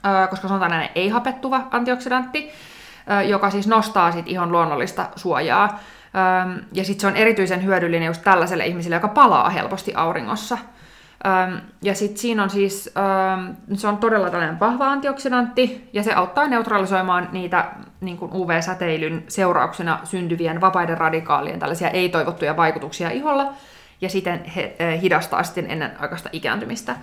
[0.06, 2.50] äh, koska se on tällainen ei-hapettuva antioksidantti,
[3.10, 8.06] äh, joka siis nostaa sit ihon luonnollista suojaa, äh, ja sitten se on erityisen hyödyllinen
[8.06, 10.58] just tällaiselle ihmiselle, joka palaa helposti auringossa.
[11.82, 12.94] Ja sitten siinä on siis,
[13.74, 17.64] se on todella tällainen vahva antioksidantti, ja se auttaa neutralisoimaan niitä
[18.00, 23.52] niin kuin UV-säteilyn seurauksena syntyvien vapaiden radikaalien tällaisia ei-toivottuja vaikutuksia iholla,
[24.00, 24.44] ja siten
[25.02, 26.96] hidastaa sitten ennen aikaista ikääntymistä.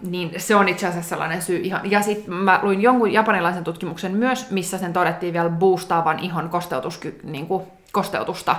[0.00, 1.90] Niin se on itse asiassa sellainen syy ihan.
[1.90, 7.20] Ja sitten mä luin jonkun japanilaisen tutkimuksen myös, missä sen todettiin vielä boostaavan ihon kosteutusky,
[7.22, 7.62] niin kuin
[7.94, 8.56] kosteutusta.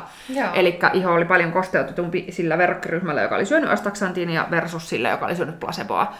[0.53, 5.35] Eli iho oli paljon kosteutetumpi sillä verrokkiryhmällä, joka oli syönyt astaksantiinia versus sillä, joka oli
[5.35, 6.13] syönyt placeboa.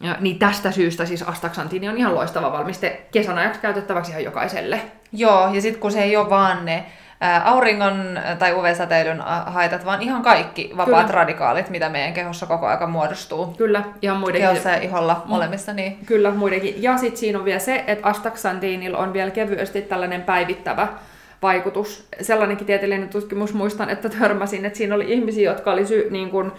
[0.00, 4.80] Ja, niin tästä syystä siis astaksantiini on ihan loistava valmiste kesän ajaksi käytettäväksi ihan jokaiselle.
[5.12, 6.86] Joo, ja sitten kun se ei ole vaan ne
[7.44, 11.18] auringon tai UV-säteilyn haitat, vaan ihan kaikki vapaat Kyllä.
[11.18, 13.46] radikaalit, mitä meidän kehossa koko ajan muodostuu.
[13.46, 14.48] Kyllä, ihan muidenkin.
[14.48, 15.30] Kehossa ja iholla mm.
[15.30, 15.72] molemmissa.
[15.72, 15.98] Niin...
[16.06, 16.82] Kyllä, muidenkin.
[16.82, 20.88] Ja sitten siinä on vielä se, että astaksantiinilla on vielä kevyesti tällainen päivittävä
[21.42, 22.06] vaikutus.
[22.20, 26.52] Sellainenkin tieteellinen tutkimus muistan, että törmäsin, että siinä oli ihmisiä, jotka oli sy- niin kuin,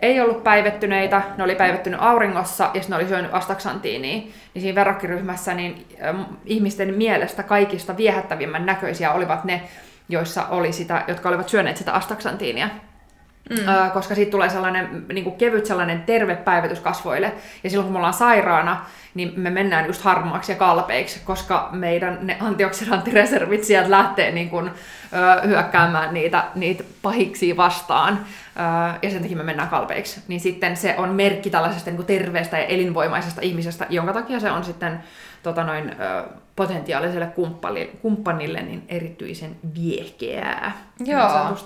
[0.00, 4.16] ei ollut päivettyneitä, ne oli päivettynyt auringossa ja ne oli syönyt astaksantiiniä.
[4.54, 9.62] Niin siinä verrokkiryhmässä niin, äh, ihmisten mielestä kaikista viehättävimmän näköisiä olivat ne,
[10.08, 12.68] joissa oli sitä, jotka olivat syöneet sitä astaksantiinia.
[13.50, 13.90] Mm.
[13.92, 17.32] Koska siitä tulee sellainen niin kuin kevyt sellainen terve päivitys kasvoille.
[17.64, 22.18] Ja silloin kun me ollaan sairaana, niin me mennään just harmaaksi ja kalpeiksi, koska meidän
[22.22, 24.70] ne antioksidanttireservit sieltä lähtee niin kuin,
[25.12, 28.20] ö, hyökkäämään niitä, niitä pahiksi vastaan,
[28.56, 30.20] ö, ja sen takia me mennään kalpeiksi.
[30.28, 34.50] Niin sitten se on merkki tällaisesta niin kuin terveestä ja elinvoimaisesta ihmisestä, jonka takia se
[34.50, 35.00] on sitten
[35.42, 36.24] tota noin, ö,
[36.56, 37.32] potentiaaliselle
[38.02, 40.72] kumppanille, niin erityisen viehkeää.
[41.04, 41.56] Joo.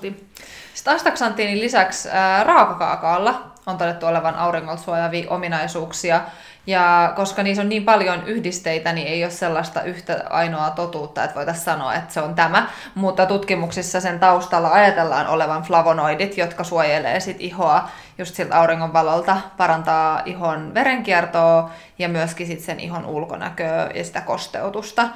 [0.74, 6.20] Sitten astaksantiinin lisäksi ää, raakakaakaalla on todettu olevan auringolta suojaavia ominaisuuksia,
[6.66, 11.36] ja koska niissä on niin paljon yhdisteitä, niin ei ole sellaista yhtä ainoaa totuutta, että
[11.36, 12.68] voitaisiin sanoa, että se on tämä.
[12.94, 17.88] Mutta tutkimuksissa sen taustalla ajatellaan olevan flavonoidit, jotka suojelee sit ihoa
[18.18, 25.08] just siltä auringonvalolta, parantaa ihon verenkiertoa ja myöskin sit sen ihon ulkonäköä ja sitä kosteutusta.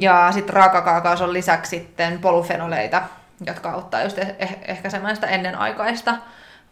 [0.00, 3.02] Ja sitten raakakaakaos on lisäksi sitten polyfenoleita,
[3.46, 6.14] jotka auttaa just eh- eh- ehkäisemään sitä ennenaikaista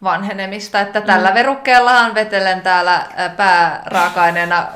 [0.03, 1.33] vanhenemista, että tällä mm.
[1.33, 3.05] verukkeellahan vetelen täällä
[3.37, 4.67] pääraaka-aineena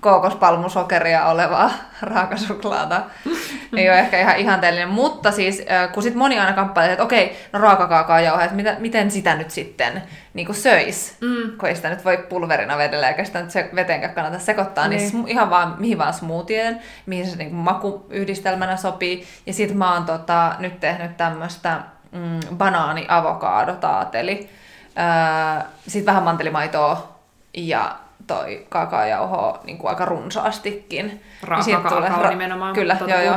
[0.00, 1.70] kookospalmusokeria olevaa
[2.02, 3.02] raakasuklaata.
[3.76, 5.62] Ei ole ehkä ihan ihanteellinen, mutta siis
[5.94, 10.02] kun sit moni aina kamppailee, että okei, no raakakaakaojauhe, että mitä, miten sitä nyt sitten
[10.34, 11.58] niin kuin söis, mm.
[11.58, 15.12] kun ei sitä nyt voi pulverina vedellä eikä sitä nyt se veteenkään kannata sekoittaa, niin,
[15.12, 19.26] niin ihan vaan mihin vaan smoothien, mihin se niin makuyhdistelmänä sopii.
[19.46, 21.80] Ja sit mä oon tota, nyt tehnyt tämmöistä
[22.12, 24.50] mm, banaani avokaado taateli.
[24.98, 27.08] Öö, sitten vähän mantelimaitoa
[27.54, 27.96] ja
[28.26, 31.22] toi kaakaojauho niin kuin aika runsaastikin.
[31.42, 32.74] Raaka niin tulee, ra- nimenomaan.
[32.74, 33.34] Kyllä, tuota joo joo.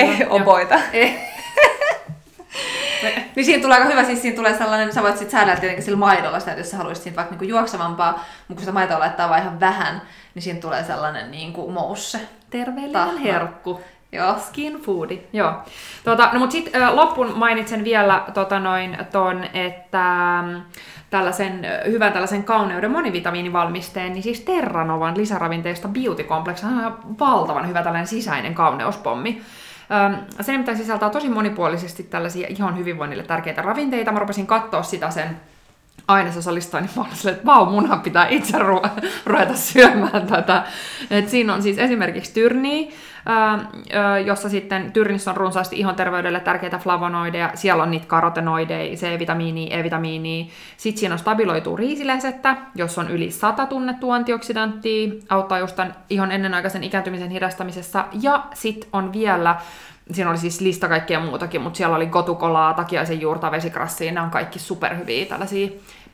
[0.00, 0.74] Ei, oboita.
[3.36, 5.98] niin siinä tulee aika hyvä, siis siinä tulee sellainen, sä voit sitten säädellä tietenkin sillä
[5.98, 9.28] maidolla sitä, että jos sä haluaisit siitä vaikka niinku juoksevampaa, mutta kun sitä maitoa laittaa
[9.28, 10.02] vain ihan vähän,
[10.34, 12.20] niin siinä tulee sellainen niinku mousse.
[12.50, 13.80] Terveellinen herkku.
[14.12, 14.38] Joo.
[14.38, 15.20] Skin foodi.
[15.32, 15.52] Joo.
[16.04, 20.04] Tota, no, mutta sitten loppuun mainitsen vielä tota noin, ton, että
[20.46, 20.62] mm,
[21.10, 28.06] tällaisen hyvän tällaisen kauneuden monivitamiinivalmisteen, niin siis Terranovan lisäravinteista Beauty Complex on valtavan hyvä tällainen
[28.06, 29.42] sisäinen kauneuspommi.
[30.40, 34.12] Se nimittäin sisältää tosi monipuolisesti tällaisia ihon hyvinvoinnille tärkeitä ravinteita.
[34.12, 35.40] Mä rupesin katsoa sitä sen
[36.08, 40.64] ainesosalistaa, niin mä olin silleen, että vau, munhan pitää itse ru- ruveta syömään tätä.
[41.10, 42.92] Et siinä on siis esimerkiksi tyrniä,
[44.26, 50.46] jossa sitten tyrnissä on runsaasti ihon terveydelle tärkeitä flavonoideja, siellä on niitä karotenoideja, C-vitamiinia, E-vitamiinia,
[50.76, 56.32] sitten siinä on stabiloituu riisilesettä, jos on yli 100 tunnettua antioksidanttia, auttaa just tämän ihon
[56.32, 59.56] ennenaikaisen ikääntymisen hidastamisessa, ja sitten on vielä
[60.10, 64.30] siinä oli siis lista kaikkea muutakin, mutta siellä oli gotukolaa, takiaisen juurta, vesikrassia, nämä on
[64.30, 65.68] kaikki superhyviä tällaisia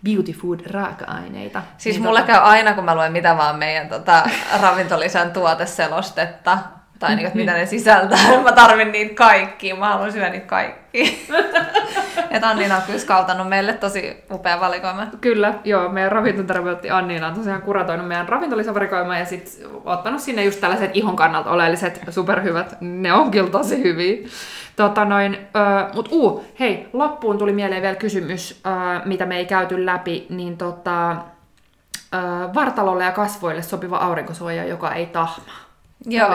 [0.04, 1.62] beauty food raaka-aineita.
[1.78, 2.32] Siis niin mulla tota...
[2.32, 4.22] käy aina, kun mä luen mitä vaan meidän tota,
[4.60, 6.58] ravintolisän tuoteselostetta,
[6.98, 8.18] Tai niin, että mitä ne sisältää.
[8.44, 9.74] Mä tarvin niitä kaikki.
[9.74, 11.26] Mä haluan syödä niitä kaikki.
[12.30, 15.06] että Annina on kyllä meille tosi upea valikoima.
[15.20, 15.88] Kyllä, joo.
[15.88, 21.16] Meidän ravintoterapeutti Anniina on tosiaan kuratoinut meidän ravintolisavarikoimaa ja sitten ottanut sinne just tällaiset ihon
[21.16, 22.76] kannalta oleelliset superhyvät.
[22.80, 24.28] Ne on kyllä tosi hyviä.
[24.76, 29.46] Tota noin, äh, mut uu, hei, loppuun tuli mieleen vielä kysymys, äh, mitä me ei
[29.46, 35.63] käyty läpi, niin tota, äh, vartalolle ja kasvoille sopiva aurinkosuoja, joka ei tahmaa.
[36.06, 36.28] Joo,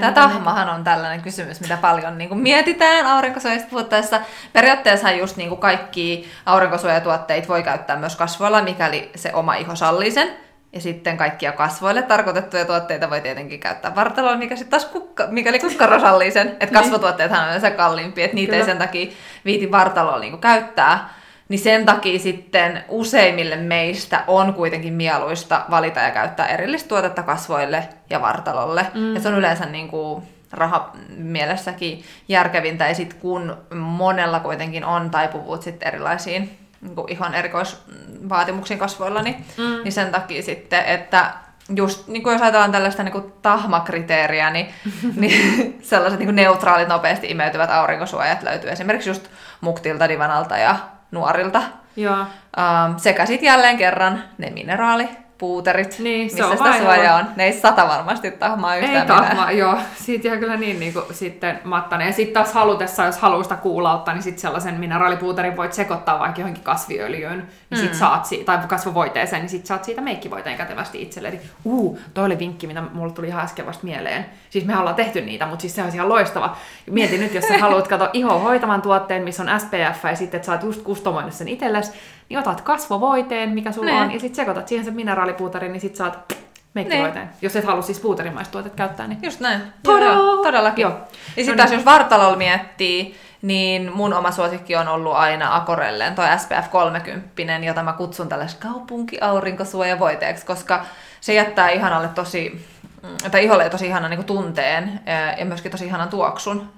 [0.00, 4.20] tämä tahmahan on tällainen kysymys, mitä paljon niin kuin mietitään aurinkosuojasta puhuttaessa.
[4.52, 10.10] Periaatteessa just niin kuin kaikki aurinkosuojatuotteet voi käyttää myös kasvoilla, mikäli se oma iho sallii
[10.10, 10.28] sen.
[10.72, 15.58] Ja sitten kaikkia kasvoille tarkoitettuja tuotteita voi tietenkin käyttää vartalolla, mikä sitten taas kukka, mikäli
[15.58, 16.48] kukkaro sallii sen.
[16.48, 16.74] Että niin.
[16.74, 18.60] kasvotuotteethan on yleensä kalliimpia, että niitä Kyllä.
[18.60, 19.12] ei sen takia
[19.44, 21.08] viiti vartalolla niin käyttää.
[21.52, 27.88] Niin sen takia sitten useimmille meistä on kuitenkin mieluista valita ja käyttää erillistä tuotetta kasvoille
[28.10, 28.86] ja vartalolle.
[28.94, 29.14] Mm.
[29.14, 30.22] Ja se on yleensä niin kuin
[30.52, 32.88] raha mielessäkin järkevintä.
[32.88, 39.44] Ja sitten kun monella kuitenkin on taipuvuut sitten erilaisiin niin kuin ihan erikoisvaatimuksiin kasvoilla, niin,
[39.56, 39.82] mm.
[39.84, 41.32] niin sen takia sitten, että
[41.76, 44.66] just niin kuin jos ajatellaan tällaista niin kuin tahmakriteeriä, niin,
[45.20, 49.28] niin sellaiset niin kuin neutraalit, nopeasti imeytyvät aurinkosuojat löytyy esimerkiksi just
[49.60, 50.76] Muktilta, Divanalta ja
[51.12, 51.62] Nuorilta.
[51.96, 52.16] Joo.
[52.20, 55.08] Um, sekä sitten jälleen kerran ne mineraali
[55.42, 57.26] puuterit, niin, missä on sitä suojaa on.
[57.36, 59.78] Ne ei sata varmasti tahmaa yhtään Ei tahmaa, joo.
[59.94, 62.06] Siitä jää kyllä niin, niin kuin, sitten mattainen.
[62.06, 66.40] Ja sitten taas halutessa, jos haluaa sitä kuulauttaa, niin sitten sellaisen mineraalipuuterin voit sekoittaa vaikka
[66.40, 67.38] johonkin kasviöljyyn,
[67.70, 67.86] niin mm.
[67.86, 71.40] sit saat, tai kasvovoiteeseen, niin sitten saat siitä meikkivoiteen kätevästi itsellesi.
[71.64, 74.26] Uu, toi oli vinkki, mitä mulle tuli ihan äsken vasta mieleen.
[74.50, 76.56] Siis me ollaan tehty niitä, mutta siis se on ihan loistava.
[76.90, 80.46] Mietin nyt, jos sä haluat katsoa iho hoitavan tuotteen, missä on SPF, ja sitten että
[80.46, 81.92] sä oot just kustomoinut sen itsellesi,
[82.28, 84.00] niin otat kasvovoiteen, mikä sulla ne.
[84.00, 86.36] on, ja sitten sekoitat siihen sen mineraalipuuterin, niin sitten saat
[86.74, 87.26] meikkivoiteen.
[87.26, 87.32] Ne.
[87.42, 89.18] Jos et halua siis puuterimaista käyttää, niin...
[89.22, 89.60] Just näin.
[89.84, 90.82] Joo, todellakin.
[90.82, 90.92] Joo.
[90.92, 90.98] Ja
[91.34, 91.78] sitten no taas niin.
[91.78, 97.82] jos vartalolla miettii, niin mun oma suosikki on ollut aina Akorelleen, toi SPF 30, jota
[97.82, 100.84] mä kutsun tällaiseksi kaupunkiaurinkosuojavoiteeksi, koska
[101.20, 102.66] se jättää ihanalle tosi,
[103.02, 105.00] mm, tai iholle tosi ihanan niin tunteen
[105.38, 106.72] ja myöskin tosi ihanan tuoksun.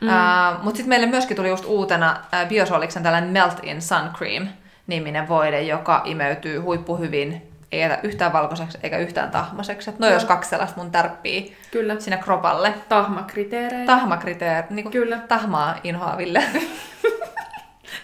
[0.00, 0.08] Mm.
[0.08, 4.48] Uh, Mutta sitten meille myöskin tuli just uutena uh, Biosoliksen tällainen Melt In Sun Cream,
[4.88, 9.90] niminen voide, joka imeytyy huippuhyvin, ei jätä yhtään valkoiseksi eikä yhtään tahmaseksi.
[9.98, 12.00] No jos kaksi sellaista mun tärppii Kyllä.
[12.00, 12.74] sinne kropalle.
[12.88, 13.86] Tahmakriteerejä.
[13.86, 15.18] Tahmakriteer, niin kuin Kyllä.
[15.28, 16.42] tahmaa inhoaville.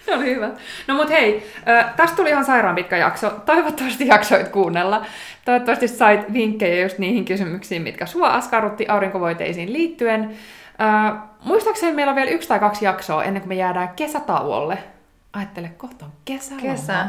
[0.07, 0.51] Se oli hyvä.
[0.89, 1.51] No mut hei,
[1.97, 3.31] tästä tuli ihan sairaan pitkä jakso.
[3.31, 5.07] Toivottavasti jaksoit kuunnella.
[5.45, 10.37] Toivottavasti sait vinkkejä just niihin kysymyksiin, mitkä sua askarrutti aurinkovoiteisiin liittyen.
[11.45, 14.79] muistaakseni meillä on vielä yksi tai kaksi jaksoa ennen kuin me jäädään kesätauolle
[15.37, 16.55] ajattele, kohta on kesä.
[16.63, 17.07] Kesä.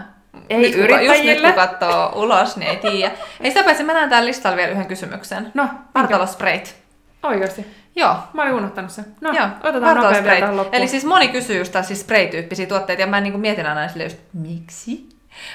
[0.49, 1.15] Ei nyt, yrittäjille.
[1.15, 3.11] Just nyt kun katsoo ulos, niin ei tiedä.
[3.41, 5.51] Ei sitä paitsi, mä näen täällä listalla vielä yhden kysymyksen.
[5.53, 6.75] No, Vartalospreit.
[7.23, 7.65] Oikeasti?
[7.95, 8.15] Joo.
[8.33, 9.05] Mä olin unohtanut sen.
[9.21, 9.47] No, Joo.
[9.63, 10.75] otetaan nopea vielä tähän loppuun.
[10.75, 14.17] Eli siis moni kysyy just siis spray-tyyppisiä tuotteita, ja mä niin mietin aina sille just,
[14.33, 15.09] miksi?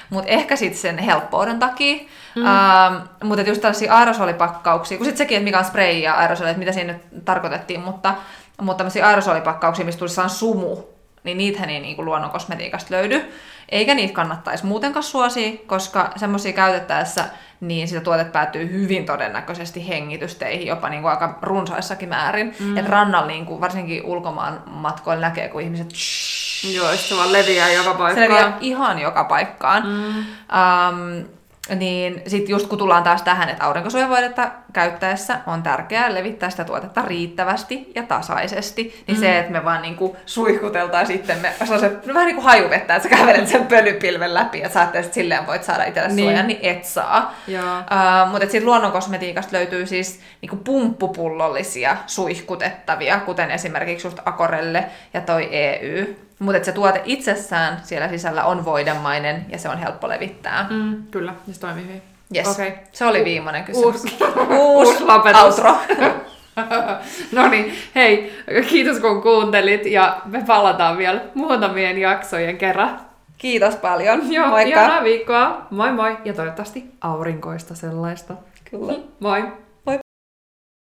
[0.09, 1.95] Mutta ehkä sitten sen helppouden takia.
[2.35, 2.41] Mm.
[2.41, 6.59] Uh, mutta just tällaisia aerosolipakkauksia, kun sitten sekin, että mikä on spray ja aerosoli, että
[6.59, 8.13] mitä siinä nyt tarkoitettiin, mutta,
[8.61, 10.77] mutta tämmöisiä aerosolipakkauksia, mistä tulisi sumu,
[11.23, 13.33] niin niitähän ei niin kuin luonnon kosmetiikasta löydy.
[13.69, 17.25] Eikä niitä kannattaisi muutenkaan suosia, koska semmoisia käytettäessä
[17.61, 22.55] niin sitä tuotet päätyy hyvin todennäköisesti hengitysteihin, jopa niin kuin aika runsaissakin määrin.
[22.59, 22.77] Mm.
[22.77, 25.89] Että rannalla niin kuin, varsinkin ulkomaan matkoilla näkee, kun ihmiset
[26.73, 28.15] Joo, se vaan leviää joka paikkaan.
[28.15, 29.83] Se leviää ihan joka paikkaan.
[29.87, 30.17] Mm.
[30.17, 31.25] Um,
[31.75, 37.01] niin sitten just kun tullaan taas tähän, että aurinkosuojavoidetta käyttäessä on tärkeää levittää sitä tuotetta
[37.01, 39.21] riittävästi ja tasaisesti, niin mm.
[39.21, 43.09] se, että me vaan niinku suihkuteltaan sitten me sellaiset, no vähän niin kuin hajuvettä, että
[43.09, 46.29] sä kävelet sen pölypilven läpi ja sä että silleen voit saada itselle niin.
[46.29, 47.35] suojan, niin et saa.
[47.47, 55.49] Uh, mutta sitten luonnonkosmetiikasta löytyy siis niinku pumppupullollisia suihkutettavia, kuten esimerkiksi just Akorelle ja toi
[55.51, 56.05] EU
[56.41, 60.67] mutta se tuote itsessään siellä sisällä on voidemainen ja se on helppo levittää.
[60.69, 62.01] Mm, kyllä, se toimii hyvin.
[62.35, 62.47] Yes.
[62.47, 62.71] Okay.
[62.91, 63.85] Se oli viimeinen kysymys.
[63.85, 64.17] Uusi,
[64.59, 65.41] Uusi lopetus.
[65.43, 65.77] outro.
[67.35, 72.99] no niin, hei, kiitos kun kuuntelit ja me palataan vielä muutamien jaksojen kerran.
[73.37, 74.33] Kiitos paljon.
[74.33, 75.03] Joo, Moikka.
[75.03, 75.67] viikkoa.
[75.69, 78.33] Moi moi ja toivottavasti aurinkoista sellaista.
[78.71, 78.93] Kyllä.
[79.19, 79.43] Moi.